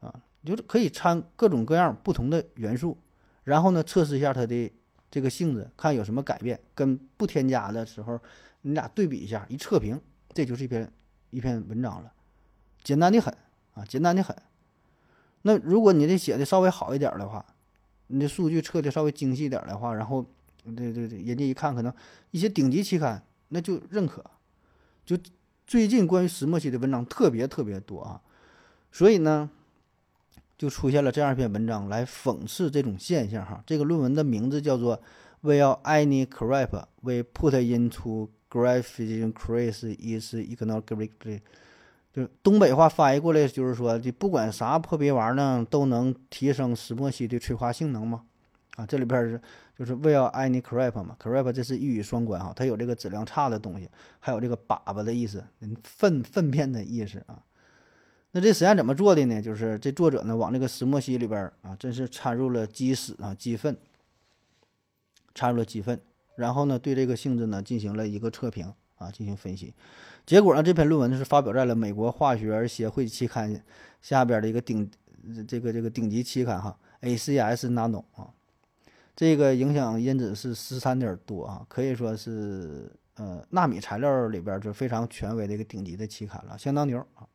[0.00, 0.12] 啊，
[0.44, 2.98] 就是可以掺各种各样不同的元素，
[3.44, 4.70] 然后呢测试一下它的
[5.10, 8.18] 这个性质，看有什么改变，跟不添加的时候
[8.62, 10.00] 你俩对比一下，一测评，
[10.34, 10.92] 这就是一篇
[11.30, 12.12] 一篇文章了，
[12.82, 13.32] 简单的很
[13.74, 14.36] 啊，简单的很。
[15.42, 17.44] 那如果你这写的稍微好一点的话，
[18.08, 20.24] 你的数据测的稍微精细点的话，然后
[20.64, 21.92] 对对对，人家一看可能
[22.30, 24.24] 一些顶级期刊那就认可。
[25.04, 25.16] 就
[25.66, 28.20] 最近关于石墨烯的文章特别特别多啊，
[28.90, 29.50] 所以呢，
[30.58, 33.62] 就出现了这样一篇文章来讽刺这种现象哈。
[33.66, 35.00] 这个论文的名字叫做
[35.42, 41.40] “Will any crap we put into graphene increase is economically”，
[42.12, 48.24] 就东北话翻译过来就是说，就不管啥破逼玩意儿呢，都能提升石墨烯的催化性能吗？
[48.76, 49.40] 啊，这里边是。
[49.74, 53.88] 就是 will any crap 嘛，crap 这是一语双关哈，它有这个质量差的东西，
[54.20, 55.42] 还有这个粑粑的意思，
[55.82, 57.42] 粪粪便的意思啊。
[58.30, 59.42] 那这实验怎么做的呢？
[59.42, 63.76] 就是这作者呢往这个石墨烯里边啊，真是掺入了鸡屎啊、鸡粪，
[65.34, 65.98] 掺入了鸡粪，
[66.36, 69.74] 然后呢对这个性质呢进行了一个测评啊，进行分析。
[70.26, 73.60] 结果呢这篇论文是发表在了美国化学协会期刊
[74.00, 74.88] 下边的一个顶
[75.48, 78.30] 这个这个顶级期刊哈，ACS Nano 啊。
[79.14, 87.26] 这个影响因子是十三点多啊，可以说是呃纳米材料里边就非常权威的一个顶级的期刊了，相当牛啊。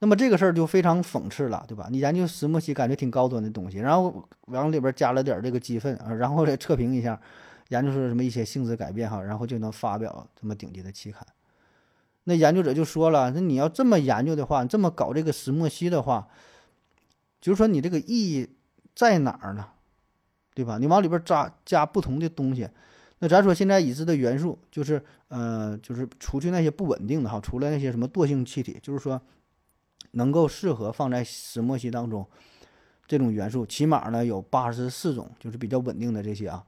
[0.00, 1.86] 那么这个事儿就非常讽刺了，对吧？
[1.88, 7.20] 你研究石墨烯感觉挺高端的东西，然后往里边加了点这个鸡粪啊，然后再测评一下，
[7.68, 11.24] 研究出什么一些性质改变哈，然后就能发表这么顶级的期刊。
[12.24, 16.26] 那研究者就说了，那你要这么研究的话，这么搞这个石墨烯的话，
[17.40, 18.48] 就是说你这个意义
[18.96, 19.68] 在哪儿呢？
[20.54, 20.78] 对吧？
[20.78, 22.68] 你往里边加加不同的东西，
[23.20, 29.20] 那咱说现在已知的元素就是，呃，就是除去那些不稳定的哈，除了那些什么惰性气体，就是说
[30.12, 32.26] 能够适合放在石墨烯当中
[33.06, 36.62] 这种元素，起码呢有八十四种，就是比较稳定的这些啊，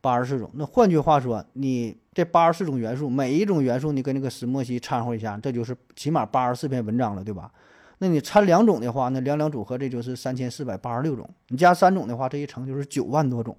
[0.00, 0.50] 八十四种。
[0.54, 7.52] 那换句话说，你这八十四种元素，每一种元素你跟那个石墨烯掺和一下，这就是起码八十四篇文章了，对吧？
[7.98, 11.28] 那你掺两种的话，那两两组合这就是三千四百八十六种。
[11.48, 13.56] 你加三种的话，这一乘就是九万多种。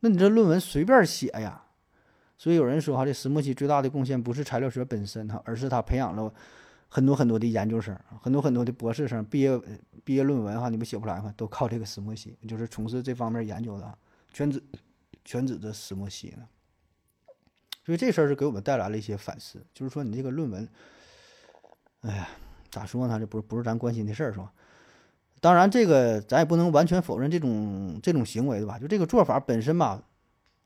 [0.00, 1.62] 那你这论文随便写呀。
[2.36, 6.34] 所以有人说哈，这石墨烯最大的贡献不是材料学本身哈，而是它培养了
[6.88, 9.60] 很多很多的研究生，很多很多的博士生毕业
[10.02, 11.32] 毕业论文哈，你不写不来吗？
[11.36, 13.96] 都靠这个石墨烯，就是从事这方面研究的，
[14.32, 14.60] 全指
[15.24, 16.42] 全指着石墨烯呢。
[17.86, 20.68] 所以这事儿是给我们带来了一些反思，就是说你这个论文，
[22.00, 22.28] 哎呀，
[22.72, 23.20] 咋说呢？
[23.20, 24.50] 这不是不是咱关心的事儿是吧？
[25.40, 28.78] 当然，这个咱也不能完全否认这种这种行为对吧？
[28.78, 30.02] 就这个做法本身吧。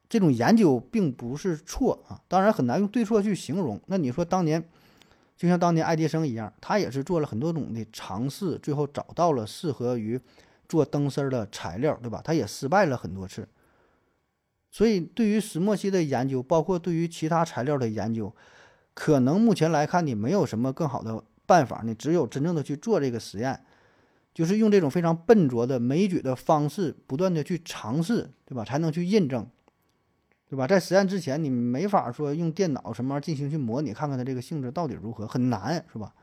[0.08, 3.80] 这种研究并不是错啊，当然很难用对错去形容。
[3.86, 4.62] 那你说当年，
[5.36, 10.20] 就像当年爱迪生一样，他也是做了很多种的尝试，最后找到了适合于
[10.68, 12.20] 做灯丝的材料，对吧？
[12.22, 13.48] 他也失败了很多次。
[14.70, 18.32] 所以，对于石墨烯的研究，包括对于其他材料的研究，
[18.94, 23.64] 可能目前来看，你没有什么更好的办法，你只有真正的去做这个实验，
[24.34, 28.64] 就是用这种非常笨拙的枚举的方式，不断的去尝试，对吧？
[28.64, 29.46] 才能去印证。
[30.48, 30.64] 对吧？
[30.64, 36.14] 在实验之前，你没法说用电脑什么进行去模拟，看看它这个性质到底如何，很难，是吧？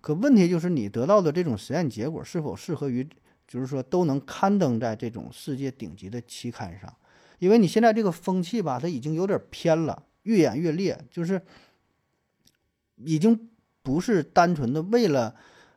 [0.00, 3.04] 可问题就是你得到的这种实验结果是否适合于，
[3.48, 6.94] 就是说都能刊登在这种世界顶级的期刊上？
[7.40, 11.42] 因为你现在这个风气吧，它已经有点偏了，越演越烈，就是
[12.94, 13.50] 已经
[13.86, 15.32] 不是单纯的为了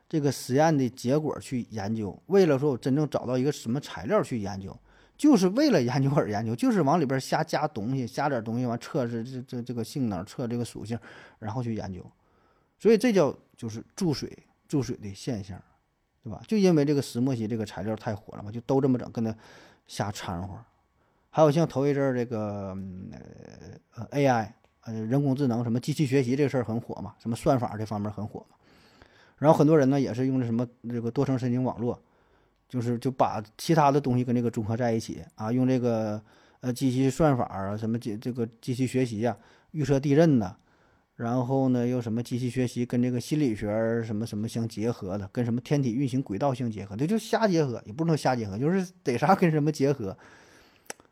[0.09, 4.75] 这个实验的结果去研究，为了说我真正找到一个什么材料去研究。
[5.15, 10.97] 就是为了研究而研究，就是往里边瞎加东西，加点东西完测试这这这个性能，测这个属性，
[11.39, 12.03] 然后去研究，
[12.79, 14.31] 所以这叫就是注水
[14.65, 15.61] 注水的现象，
[16.23, 16.41] 对吧？
[16.47, 19.35] 就因为这个石墨烯这个材料太火了嘛，就都这么整，跟它
[19.87, 20.57] 瞎掺和。
[21.29, 22.75] 还有像头一阵儿这个
[23.95, 24.51] 呃 AI
[24.89, 28.55] 呃人工智能什么机器学习这个事儿很火嘛，什么算法这方面很火嘛，
[29.37, 32.01] 然后很多人呢也是用的什么这个多层神经网络。
[32.69, 36.21] 就是就把其他的东西跟这个综合在一起啊，用这个
[36.59, 39.35] 呃机器算法啊，什么机这个机器学习啊，
[39.71, 40.55] 预测地震的，
[41.15, 50.15] 然后呢又什么机器学习跟这个心理学什么什么相结合的，跟什么天体运行轨道相结合，这就瞎结合，也不能瞎结合，就是得啥跟什么结合，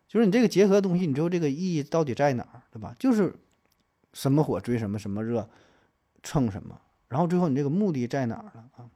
[0.07, 2.95] 就是你这个结合东西，你知道这个意义到底在哪儿，对吧？
[2.99, 3.33] 就是
[4.17, 5.47] 什么火追什么，什么热
[6.23, 6.75] 蹭什么，
[7.07, 8.89] 然后最后你这个目的在哪儿了啊？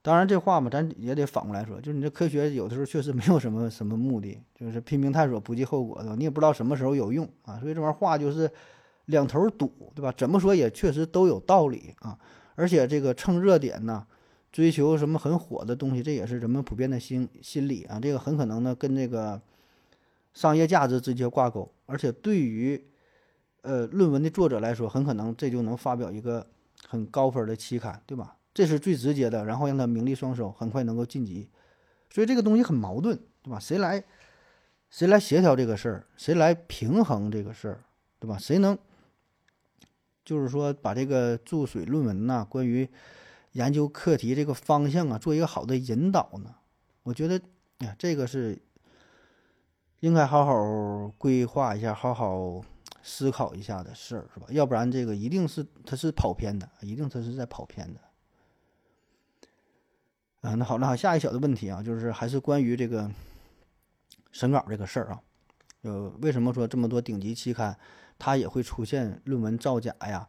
[0.00, 6.16] 当然，这话嘛，咱也得反过来说，就是你这科学有的时候确实没有什么什么目的，就是拼命探索，不计后果，的？
[6.16, 8.50] 你也不知道什么时候有用啊，所以这玩意儿话就是
[9.06, 10.10] 两头堵，对吧？
[10.16, 12.18] 怎么说也确实都有道理啊。
[12.54, 14.06] 而且这个蹭热点呢，
[14.50, 18.00] 追求什么很火的东西，这也是人们普遍的心心理啊。
[18.00, 19.38] 这个很可能呢跟这个
[20.32, 22.82] 商业价值直接挂钩，而且对于
[23.64, 26.46] 呃论文的作者来说，很可能这就能发表一个
[26.86, 28.36] 很高分的期刊，对吧？
[28.52, 31.48] 这是最直接的，然后让他名利双收，很快能够晋级，
[32.10, 33.58] 所以这个东西很矛盾，对吧？
[33.58, 34.04] 谁来，
[34.90, 36.06] 谁来协调这个事儿？
[36.16, 37.80] 谁来平衡这个事儿，
[38.20, 38.38] 对吧？
[38.38, 38.78] 谁能，
[40.24, 42.88] 就是说把这个注水论文呐，关于
[43.52, 46.54] 研究课题这个方向啊，做一个好的引导呢？
[47.02, 47.40] 我觉得，
[47.78, 48.58] 呀，这个是
[50.00, 52.62] 应该好好规划一下，好好
[53.06, 54.46] 思考一下的事儿，是吧？
[54.48, 58.00] 要不然这个一定是它是跑偏的，一定它是在跑偏的。
[60.40, 63.10] 啊，那好，那好，下一小的问题啊，就是还是关于这个
[64.32, 65.20] 审稿这个事儿啊，
[65.82, 67.78] 呃，为什么说这么多顶级期刊
[68.18, 70.26] 它也会出现论文造假呀？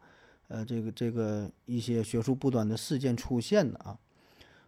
[0.49, 3.97] 呃，这个这个一些学术不端的事件出现的啊？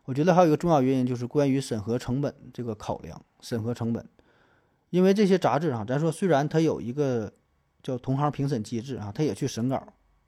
[0.06, 4.08] 我觉得还有一个重要原因就是关于审核成本这个考量，审核成本，
[4.92, 7.32] 因为这些杂志啊，咱说虽然它有一个
[7.88, 9.82] 叫同行评审机制啊，他也去审稿，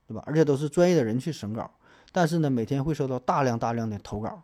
[0.08, 0.24] 对吧？
[0.26, 1.70] 而且都是专业的人去审稿，
[2.12, 4.42] 但是呢，每天会收到大量大量的投稿。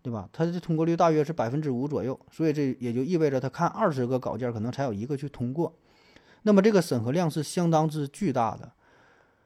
[0.00, 0.26] 对吧？
[0.32, 5.74] 它的通过率大约是百分之五左右，所以这也就意味着他看二十个稿件，可能才有一个去通过。
[6.44, 8.72] 那么这个审核量是相当之巨大的，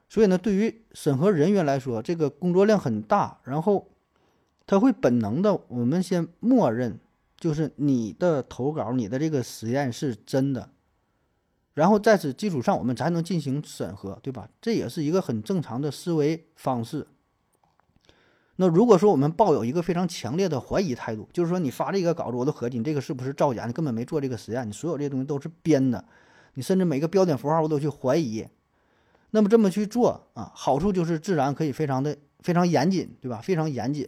[0.08, 3.40] 所以呢，对于审核人员来说，这个工作量很大。
[3.44, 3.88] 然后
[4.66, 7.00] 他会本能的，我们先默认
[7.38, 10.68] 就是你的投稿，你的这个实验是真的，
[11.74, 14.48] 然后在此基础上，我们才能进行审核，对吧？
[14.60, 17.06] 这也是一个很正常的思维方式。
[18.56, 23.64] 那如果说我们抱有一个非常强烈的怀疑态度，就是说你发这个稿子，我都合计你这个是不是造假？
[23.66, 26.04] 你根本没做这个实验，你所有这些东西都是编的，
[26.54, 28.46] 你甚至每个标点符号我都去怀疑。
[29.30, 33.40] 那么这么去做啊，好处就是自然可以非常的非常严谨，对吧？
[33.40, 34.06] 非常严谨。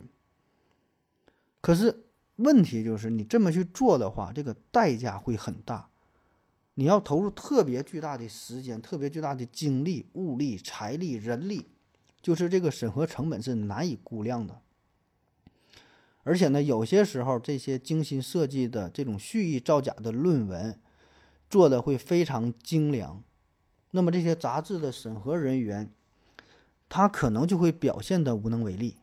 [1.62, 2.04] 可是
[2.36, 5.88] 问题就是你这么去做的话，这个代价会很大，
[6.74, 11.66] 你要投入特别巨大的时间、特别巨大的精力、物力、财力、人力。
[12.20, 14.62] 就是这个审核成本是难以估量的。
[16.22, 20.80] 而且呢，有些时候这些精心设计的这种蓄意造假的论文，
[21.50, 23.22] 做的会非常精良，
[23.90, 25.90] 那么这些杂志的审核人员，
[26.88, 28.96] 他可能就会表现的无能为力，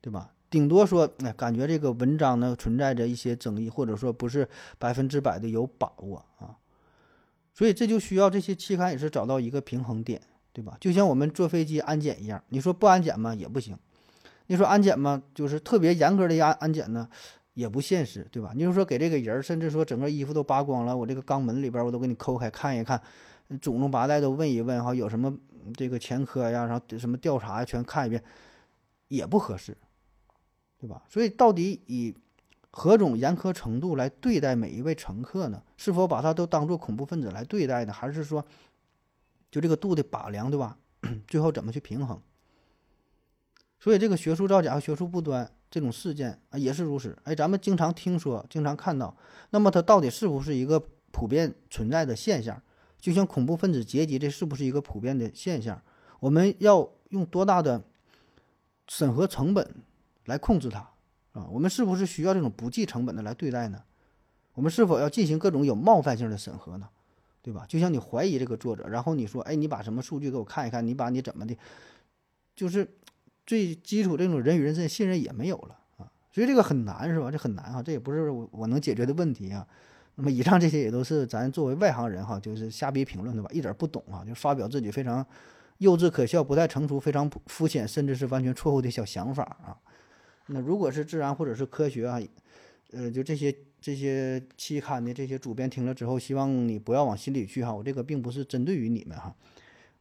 [0.00, 0.32] 对吧？
[0.48, 4.48] 顶多说，哎，感觉这个文章呢存在着一些争议，或者说不是
[4.78, 6.56] 百分之百的有把握啊。
[7.54, 10.20] 所以这就需要这些期刊也是找到一个平衡点，
[10.52, 10.76] 对吧？
[10.80, 13.34] 就像我们坐飞机安检一样，你说不安检吗？
[13.34, 13.78] 也不行。
[14.48, 15.22] 你说安检吗？
[15.34, 17.08] 就是特别严格的安安检呢，
[17.54, 18.50] 也不现实，对吧？
[18.54, 23.00] 你就说给这个人，甚至说整个衣服都扒光了，我这个肛门里边我都给你抠开看一看，
[23.62, 25.34] 祖宗八代都问一问哈，有什么
[25.74, 28.22] 这个前科呀，然后什么调查呀，全看一遍，
[29.08, 29.76] 也不合适，
[30.78, 31.02] 对吧？
[31.08, 32.14] 所以到底以
[32.76, 35.62] 何种严苛程度来对待每一位乘客呢？
[35.76, 37.92] 是否把他都当做恐怖分子来对待呢？
[37.92, 38.44] 还是说
[39.48, 40.76] 就这个度的把量，对吧？
[41.28, 42.20] 最后怎么去平衡？
[43.78, 47.16] 所以，这个学术造假和学术不端这种事件啊，也是如此。
[47.22, 49.16] 哎，咱们经常听说，经常看到，
[49.50, 52.60] 那么它到底是不是一个普遍存在的现象？
[52.98, 55.80] 就像恐怖分子阶级，这是不是一个普遍的现象？
[56.18, 57.84] 我们要用多大的
[58.88, 59.76] 审核成本
[60.24, 60.90] 来控制它
[61.34, 61.46] 啊？
[61.52, 63.82] 我们是不是需要这种不计成本的来对待呢？
[64.54, 66.88] 我们是否要进行各种有冒犯性的审核呢？
[67.42, 67.66] 对吧？
[67.68, 71.54] 就像你怀疑这个作者，然后你说，哎，你把什么数据给我看一看，你把你怎么的，
[72.56, 72.88] 就是。
[73.46, 77.30] 最基础这种人与人之间信任也没有了啊，所以这个很难是吧？
[77.30, 79.66] 这很难啊，这也不是我我能解决的问题啊。
[80.14, 83.50] 那么以上这些也都是咱作为外行人哈，就是瞎逼评论对吧？
[83.52, 85.22] 一点不懂啊，就发表自己非常
[85.76, 89.76] 幼稚可笑、不太成熟、非常肤浅，甚至是完全错误的小想法啊。
[90.46, 92.20] 那如果是自然或者是科学啊，
[92.92, 97.74] 呃，就这些这些期刊的这些主编听了之后，希望你不要往心里去哈。
[97.74, 99.34] 我这个并不是针对于你们哈，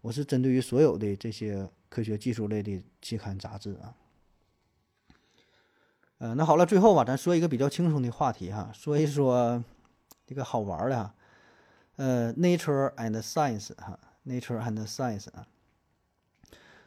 [0.02, 1.70] 我是针对于所有的这些。
[1.94, 3.94] 科学技术类的期刊杂志啊，
[6.18, 9.64] 呃，那好了，最后吧，咱说一个比较轻松的话题哈，说一说
[10.26, 11.14] 这个好玩的哈，
[11.98, 15.46] 呃，Nature and Science 哈，Nature and Science 啊，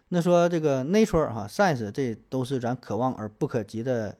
[0.08, 4.16] 那说这个 Nature 哈，Science 这都是咱可望而不可及的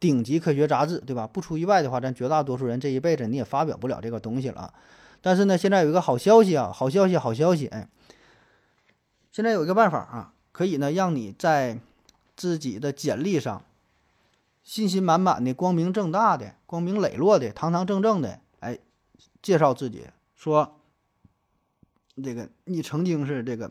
[0.00, 1.26] 顶级科学杂志，对吧？
[1.26, 4.74] 不出意外的话，咱绝大多数人这一辈子你也发表不了这个东西了。
[5.20, 7.88] 但是呢，现在有一个好消息啊，好消息，好消息，哎。
[9.30, 11.78] 现在有一个办法啊，可以呢让你在
[12.36, 13.62] 自己的简历上
[14.64, 18.78] 信心满满的、光明正大的、光明磊落的、堂堂正正的，哎，
[19.40, 20.80] 介绍自己，说
[22.22, 23.70] 这个你曾经是这个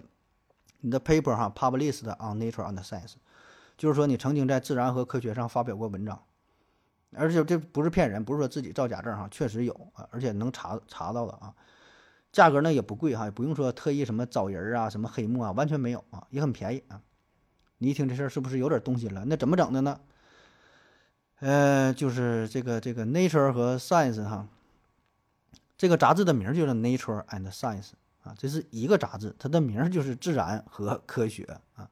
[0.82, 3.14] 你的 paper 哈 published on Nature and Science，
[3.78, 6.22] 就是说你曾经在自然和科学上发表过文章，
[7.16, 11.54] 而且这不是骗人，不是说自己造假证哈，确实有啊，而且能查查到的啊。
[12.32, 17.02] 价格呢也不贵哈，也不用说特意什么找人啊，什么黑幕啊，完全没有啊，也很便宜啊。
[17.80, 19.24] 你一听这事儿是不是有点动心了？
[19.26, 20.00] 那怎么整的呢？
[21.40, 24.48] 呃，就是这个这个 Nature 和 Science 哈，
[25.78, 27.92] 这个杂志的名就叫 Nature and Science
[28.28, 31.44] 啊，这是一个杂志，它的名儿就是自然和科学
[31.76, 31.90] 啊。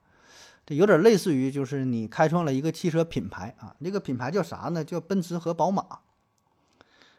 [0.65, 4.83] 这有点类似于就是你开创了一个汽车品牌啊，那个品牌叫啥呢？
[4.83, 5.85] 叫奔驰和宝马。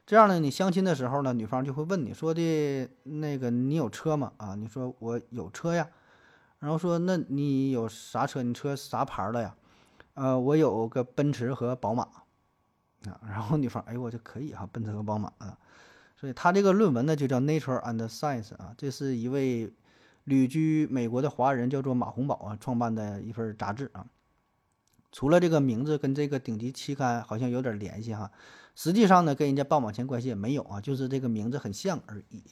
[0.04, 4.32] 这样呢，你相亲的时候呢，女方就会问你说的那个你有车吗？
[4.36, 5.88] 啊，你说我有车呀，
[6.58, 8.42] 然后说那你有啥车？
[8.42, 9.54] 你车啥牌的呀？
[10.14, 13.20] 呃，我有个奔驰和宝马啊。
[13.28, 15.56] 然后女方哎呦，我就可以哈，奔驰和宝马啊。
[16.18, 19.72] 所以他这个论文呢就叫《Nature and Science》啊，这是一位
[20.24, 24.06] 旅居美国的华人叫做马洪宝啊创办的一份杂志啊。
[25.12, 28.30] 除了这个名字跟这个顶级期刊好像有点联系哈。
[28.74, 32.42] 实际上呢，跟人家半毛钱关系也没有啊，就是这个名字很像而已。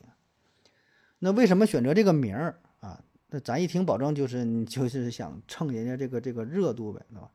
[1.18, 3.02] 那为什么选择这个名儿啊？
[3.28, 7.30] 那咱一听，保证就是你就是想蹭人家这个这个热度呗，是吧？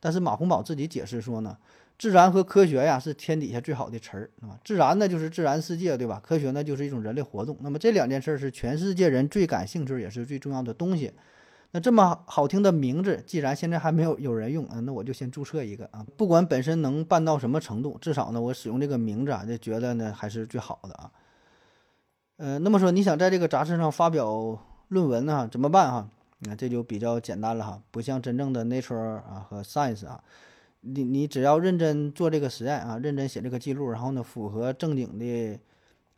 [0.00, 1.56] 但是马洪宝自己解释说呢，
[1.98, 6.20] 自然和科学呀是天底下最好的词儿，啊，自然呢就是自然世界，对吧？
[6.22, 7.56] 科学呢就是一种人类活动。
[7.60, 11.12] 那么这两件事是全世界人最感兴趣也是最重要的东西。
[11.70, 16.04] 那这么好听的名字，既然现在还没有有人用啊，那我就先注册一个啊。
[16.16, 21.10] 不管本身能办到什么程度，至少呢，我使用这个名字啊，就觉得呢还是最好的啊。
[22.36, 26.08] 呃，那么说你想在这个杂志上发表论文呢，怎么办哈？
[26.40, 30.20] 那这就比较简单了哈，不像真正的 Nature 啊和 Science 啊，
[30.84, 35.58] 你你只要认真做这个实验啊，认真写这个记录，然后呢符合正经的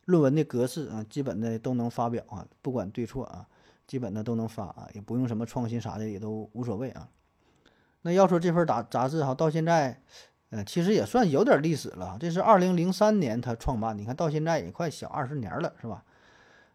[0.05, 3.47] 论文的格式啊，基本的都能发表啊，不管对错啊。
[3.87, 7.07] 基本的都能发啊，也不用什么创新啥的，也都无所谓啊。
[8.01, 10.01] 那要说这份杂杂志哈，到现在，
[10.49, 12.17] 呃，其实也算有点历史了。
[12.19, 16.03] 这是二零零三年他创办，你看到现在也快小二十年了，是吧？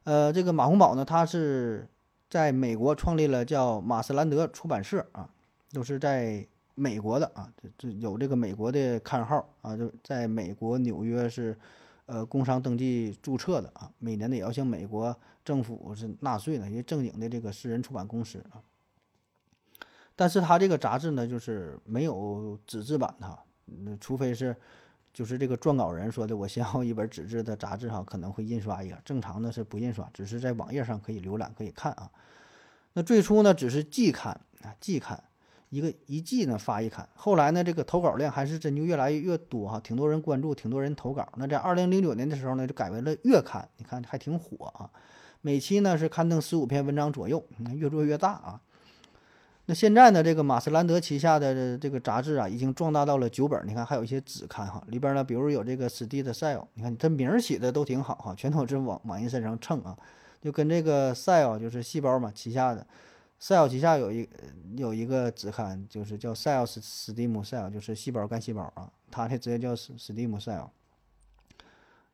[0.05, 1.87] 呃，这个马洪宝呢，他是
[2.31, 5.29] 在美国创立了叫马斯兰德出版社啊，
[5.71, 11.59] 都是在美国的啊，这这有这个美国的刊号啊，就在美国纽约是
[12.07, 15.15] 呃工商登记注册的啊，每年呢也要向美国
[15.45, 18.63] 政府是纳税的，因为正经的这个私人出版公司啊。
[20.15, 24.55] 但是他这个杂志呢，就是没有纸质版的，嗯，除非是
[25.13, 32.11] 就是这个撰稿人说的，我先要一本纸质的杂志哈，可能会印刷一个，正常的是不印刷，只是在网页上可以浏览可以看啊。
[32.93, 35.25] 那最初呢，只是季刊啊，季刊
[35.73, 41.27] 一个一季呢发一刊，后来呢，这个投稿量还是真就越来越多哈，挺多人关注，挺多人投稿。
[41.37, 44.91] 那在二零零九年的时候呢，就改为了月刊，你看还挺火啊，
[45.41, 48.61] 每期呢是刊登十五篇文章左右，你看越做越大啊。
[49.65, 53.59] 那现在呢，这个马斯兰德旗下的这个杂志啊，已经壮大到了九本。
[53.67, 59.97] 你看，还有一些纸刊哈，里边呢，比如有这个史蒂的 Cell，你看它名儿起的都挺好哈，全都是往往人身上蹭啊，
[60.43, 62.87] 就跟这个 Cell 就是细胞嘛旗下的
[63.43, 64.29] ，Cell 旗下有一
[64.77, 70.69] 有一个子刊，就是叫 Cell 史史蒂姆 Cell，就是细胞干细胞啊，它的直接叫史史蒂姆 Cell。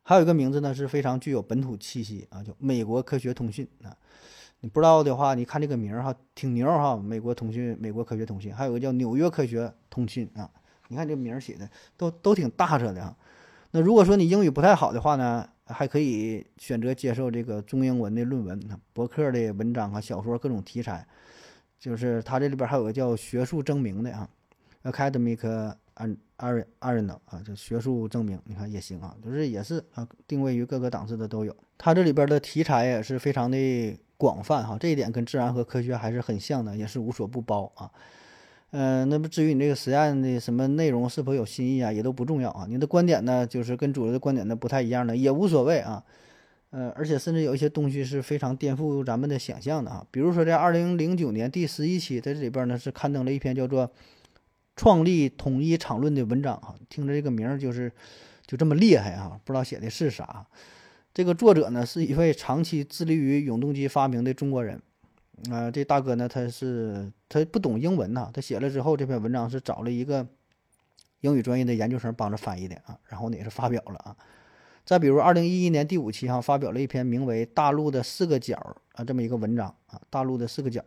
[0.02, 3.94] 还有一个名字呢，是非常具有本土气息啊，叫美国科学通讯啊。
[4.60, 6.96] 你不知道的话，你看这个名儿哈，挺牛哈。
[6.96, 10.50] 美国通讯，美国科学通讯，还有个叫纽约科学通讯啊。
[10.88, 11.68] 你看这名儿写的
[11.98, 13.14] 都都挺大着的哈。
[13.72, 18.60] 那如果说你英语不太好的话呢，还可以选择接受这个中英文的论文、
[18.92, 21.06] 博客的文章啊、小说各种题材。
[21.78, 24.28] 就是它这里边还有个叫学术证明的啊
[24.82, 25.38] ，academic
[25.96, 31.56] an ar arena 啊，就学术证明，你看也行啊，就是也是啊，定位于各个档次的都有。
[31.76, 33.98] 它这里边的题材也是非常的。
[34.20, 37.88] 广泛哈，这一点跟自然和科学还是很像的，也是无所不包啊。
[38.70, 42.66] 嗯，那么至于你这个实验的什么内容是否有新意啊，也都不重要啊。
[42.68, 46.04] 你的观点呢，就是跟主流的观点呢不太一样的，也无所谓啊。
[46.70, 50.06] 呃，而且甚至有一些东西是非常颠覆咱们的想象的啊。
[50.10, 53.88] 比如说在二零零九年第十一期，在这里边呢是刊登了一篇叫做
[54.76, 57.90] 《创立统一场论》的文章啊，听着这个名儿就是
[58.46, 60.46] 就这么厉害啊，不知道写的是啥。
[61.14, 64.78] 这个作者呢是一位长期致力于永动机发明的中国人，
[65.50, 70.26] 啊，这大哥呢他是他不懂英文呐，他写了之后这篇文章是找了一个
[71.20, 74.16] 英语专业的研究生帮着翻译的啊，然后呢也是发表了啊。
[74.84, 78.56] 再比如二零一一年第五期哈发表了一篇名为《大陆的四个角》
[79.00, 80.82] 啊这么一个文章啊，大陆的四个角。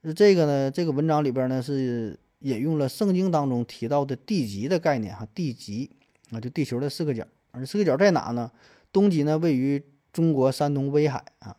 [0.00, 5.90] 那这个呢这个文章里边呢是引用了圣经当中提到的地极的概念哈，地极
[6.30, 8.50] 啊就地球的四个角，而四个角在哪呢？
[8.92, 9.80] 东极呢位于
[10.12, 11.54] 中国山东威海啊，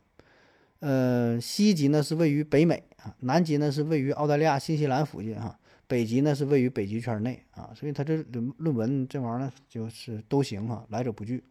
[0.82, 5.58] 呃，西极呢是位于北美啊，南极呢是位于澳大利亚新西兰附近哈，
[5.88, 11.44] 北极呢是位于北极圈内啊，所以他这论论文这玩意儿呢就是都行哈，来者不拒，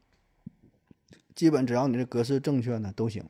[1.35, 3.25] 基本只要你这格式正确呢都行。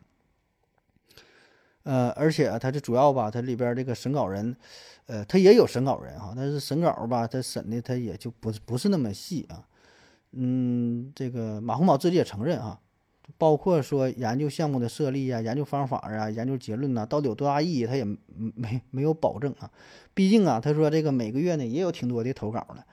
[1.82, 4.56] 呃，而且他这主要吧，他里边这个审稿人，
[5.04, 9.66] 呃，他也有审稿人哈，但是审稿吧，他审的他也就不是不是那么细啊。
[10.32, 12.80] 嗯，这个马洪宝自己也承认啊，
[13.38, 18.04] 包括说研究项目的设立啊、研究方法啊、研究结论呐，到底有多大意义，他也
[18.34, 19.70] 没没有保证啊。
[20.14, 22.84] 毕竟啊，他说这个每个月呢也有挺多的投稿的，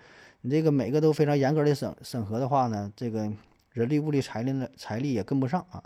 [0.41, 3.31] 你这个每个都非常严格的审审核的话呢，这个
[3.71, 5.83] 人力、物力、财力呢财力也跟不上啊。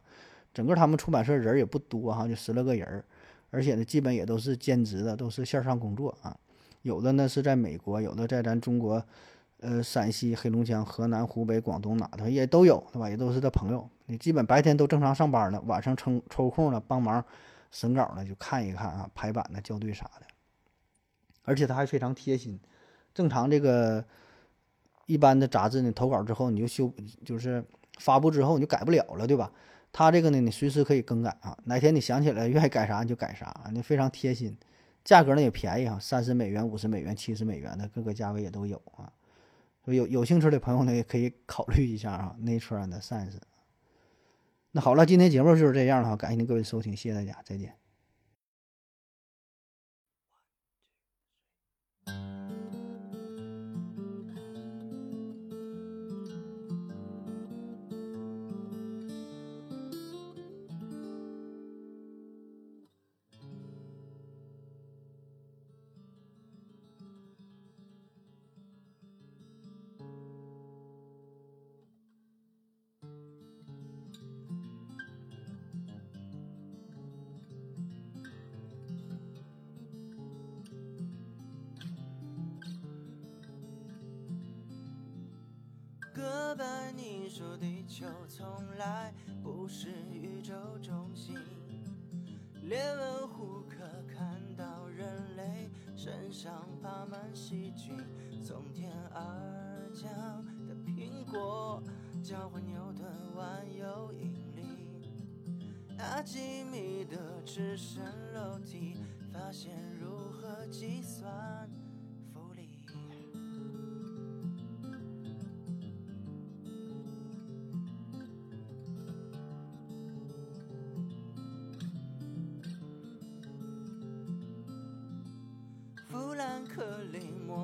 [0.53, 3.03] 整个他们出版社人也不多哈，就十来个人，
[3.49, 6.35] 而且呢基本也都是兼职的，都是线上工作啊。
[6.81, 9.03] 有的呢是在美国，有的在咱中国。
[9.63, 13.07] 呃，陕西、黑龙江、河南、湖北、广东哪的也都有，对吧？
[13.07, 13.87] 也都是他朋友。
[14.11, 17.23] 你基本白天都正常上班呢，晚上抽抽空了帮忙
[17.71, 20.27] 审稿呢，就看一看啊，排版呢、校对啥的。
[21.43, 22.59] 而且他还非常贴心。
[23.13, 24.03] 正常这个
[25.05, 26.93] 一般的杂志呢，投稿之后你就修，
[27.23, 27.63] 就是
[27.99, 29.49] 发布之后你就改不了了，对吧？
[29.93, 34.57] 他这个呢，你随时可以更改啊，哪天你想起来愿意改啥你就改啥，你非常贴心。
[35.05, 39.09] 价格呢也便宜啊，三十美元、五十美元、七十美元的各个价位也都有啊。
[39.85, 43.37] 有有兴趣的朋友呢，也可以考虑一下啊，Nature and Science。
[44.73, 47.80] 那好了，今天节目就是这样了哈，感谢您各位收听，谢谢大家，再见。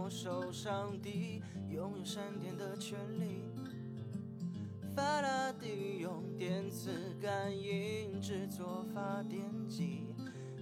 [0.08, 3.44] 没收上帝拥有闪电的权利。
[4.96, 10.06] 法拉第用电磁感应制作发电机，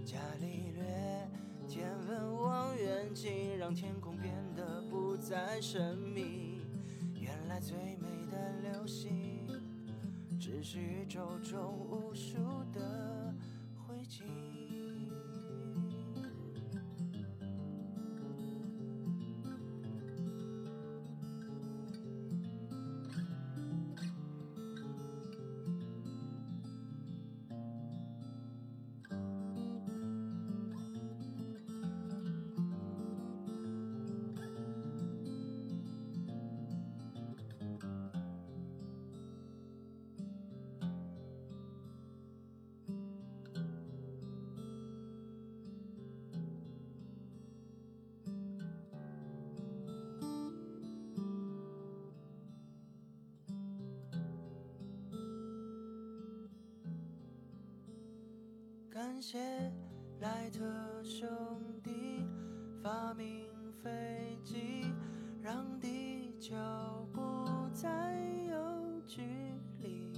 [0.04, 1.30] 伽利略
[1.68, 6.62] 天文望远镜让天空变得不再神秘。
[7.14, 9.48] 原来最美的流星，
[10.40, 12.34] 只是宇宙中无数
[12.74, 13.32] 的
[13.76, 14.55] 灰烬。
[59.06, 59.38] 感谢
[60.20, 60.64] 莱特
[61.04, 61.30] 兄
[61.84, 62.26] 弟
[62.82, 63.46] 发明
[63.84, 64.84] 飞机，
[65.44, 66.56] 让地球
[67.14, 67.88] 不再
[68.50, 69.22] 有距
[69.78, 70.12] 离。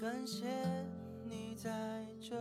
[0.00, 0.46] 感谢
[1.24, 2.36] 你在这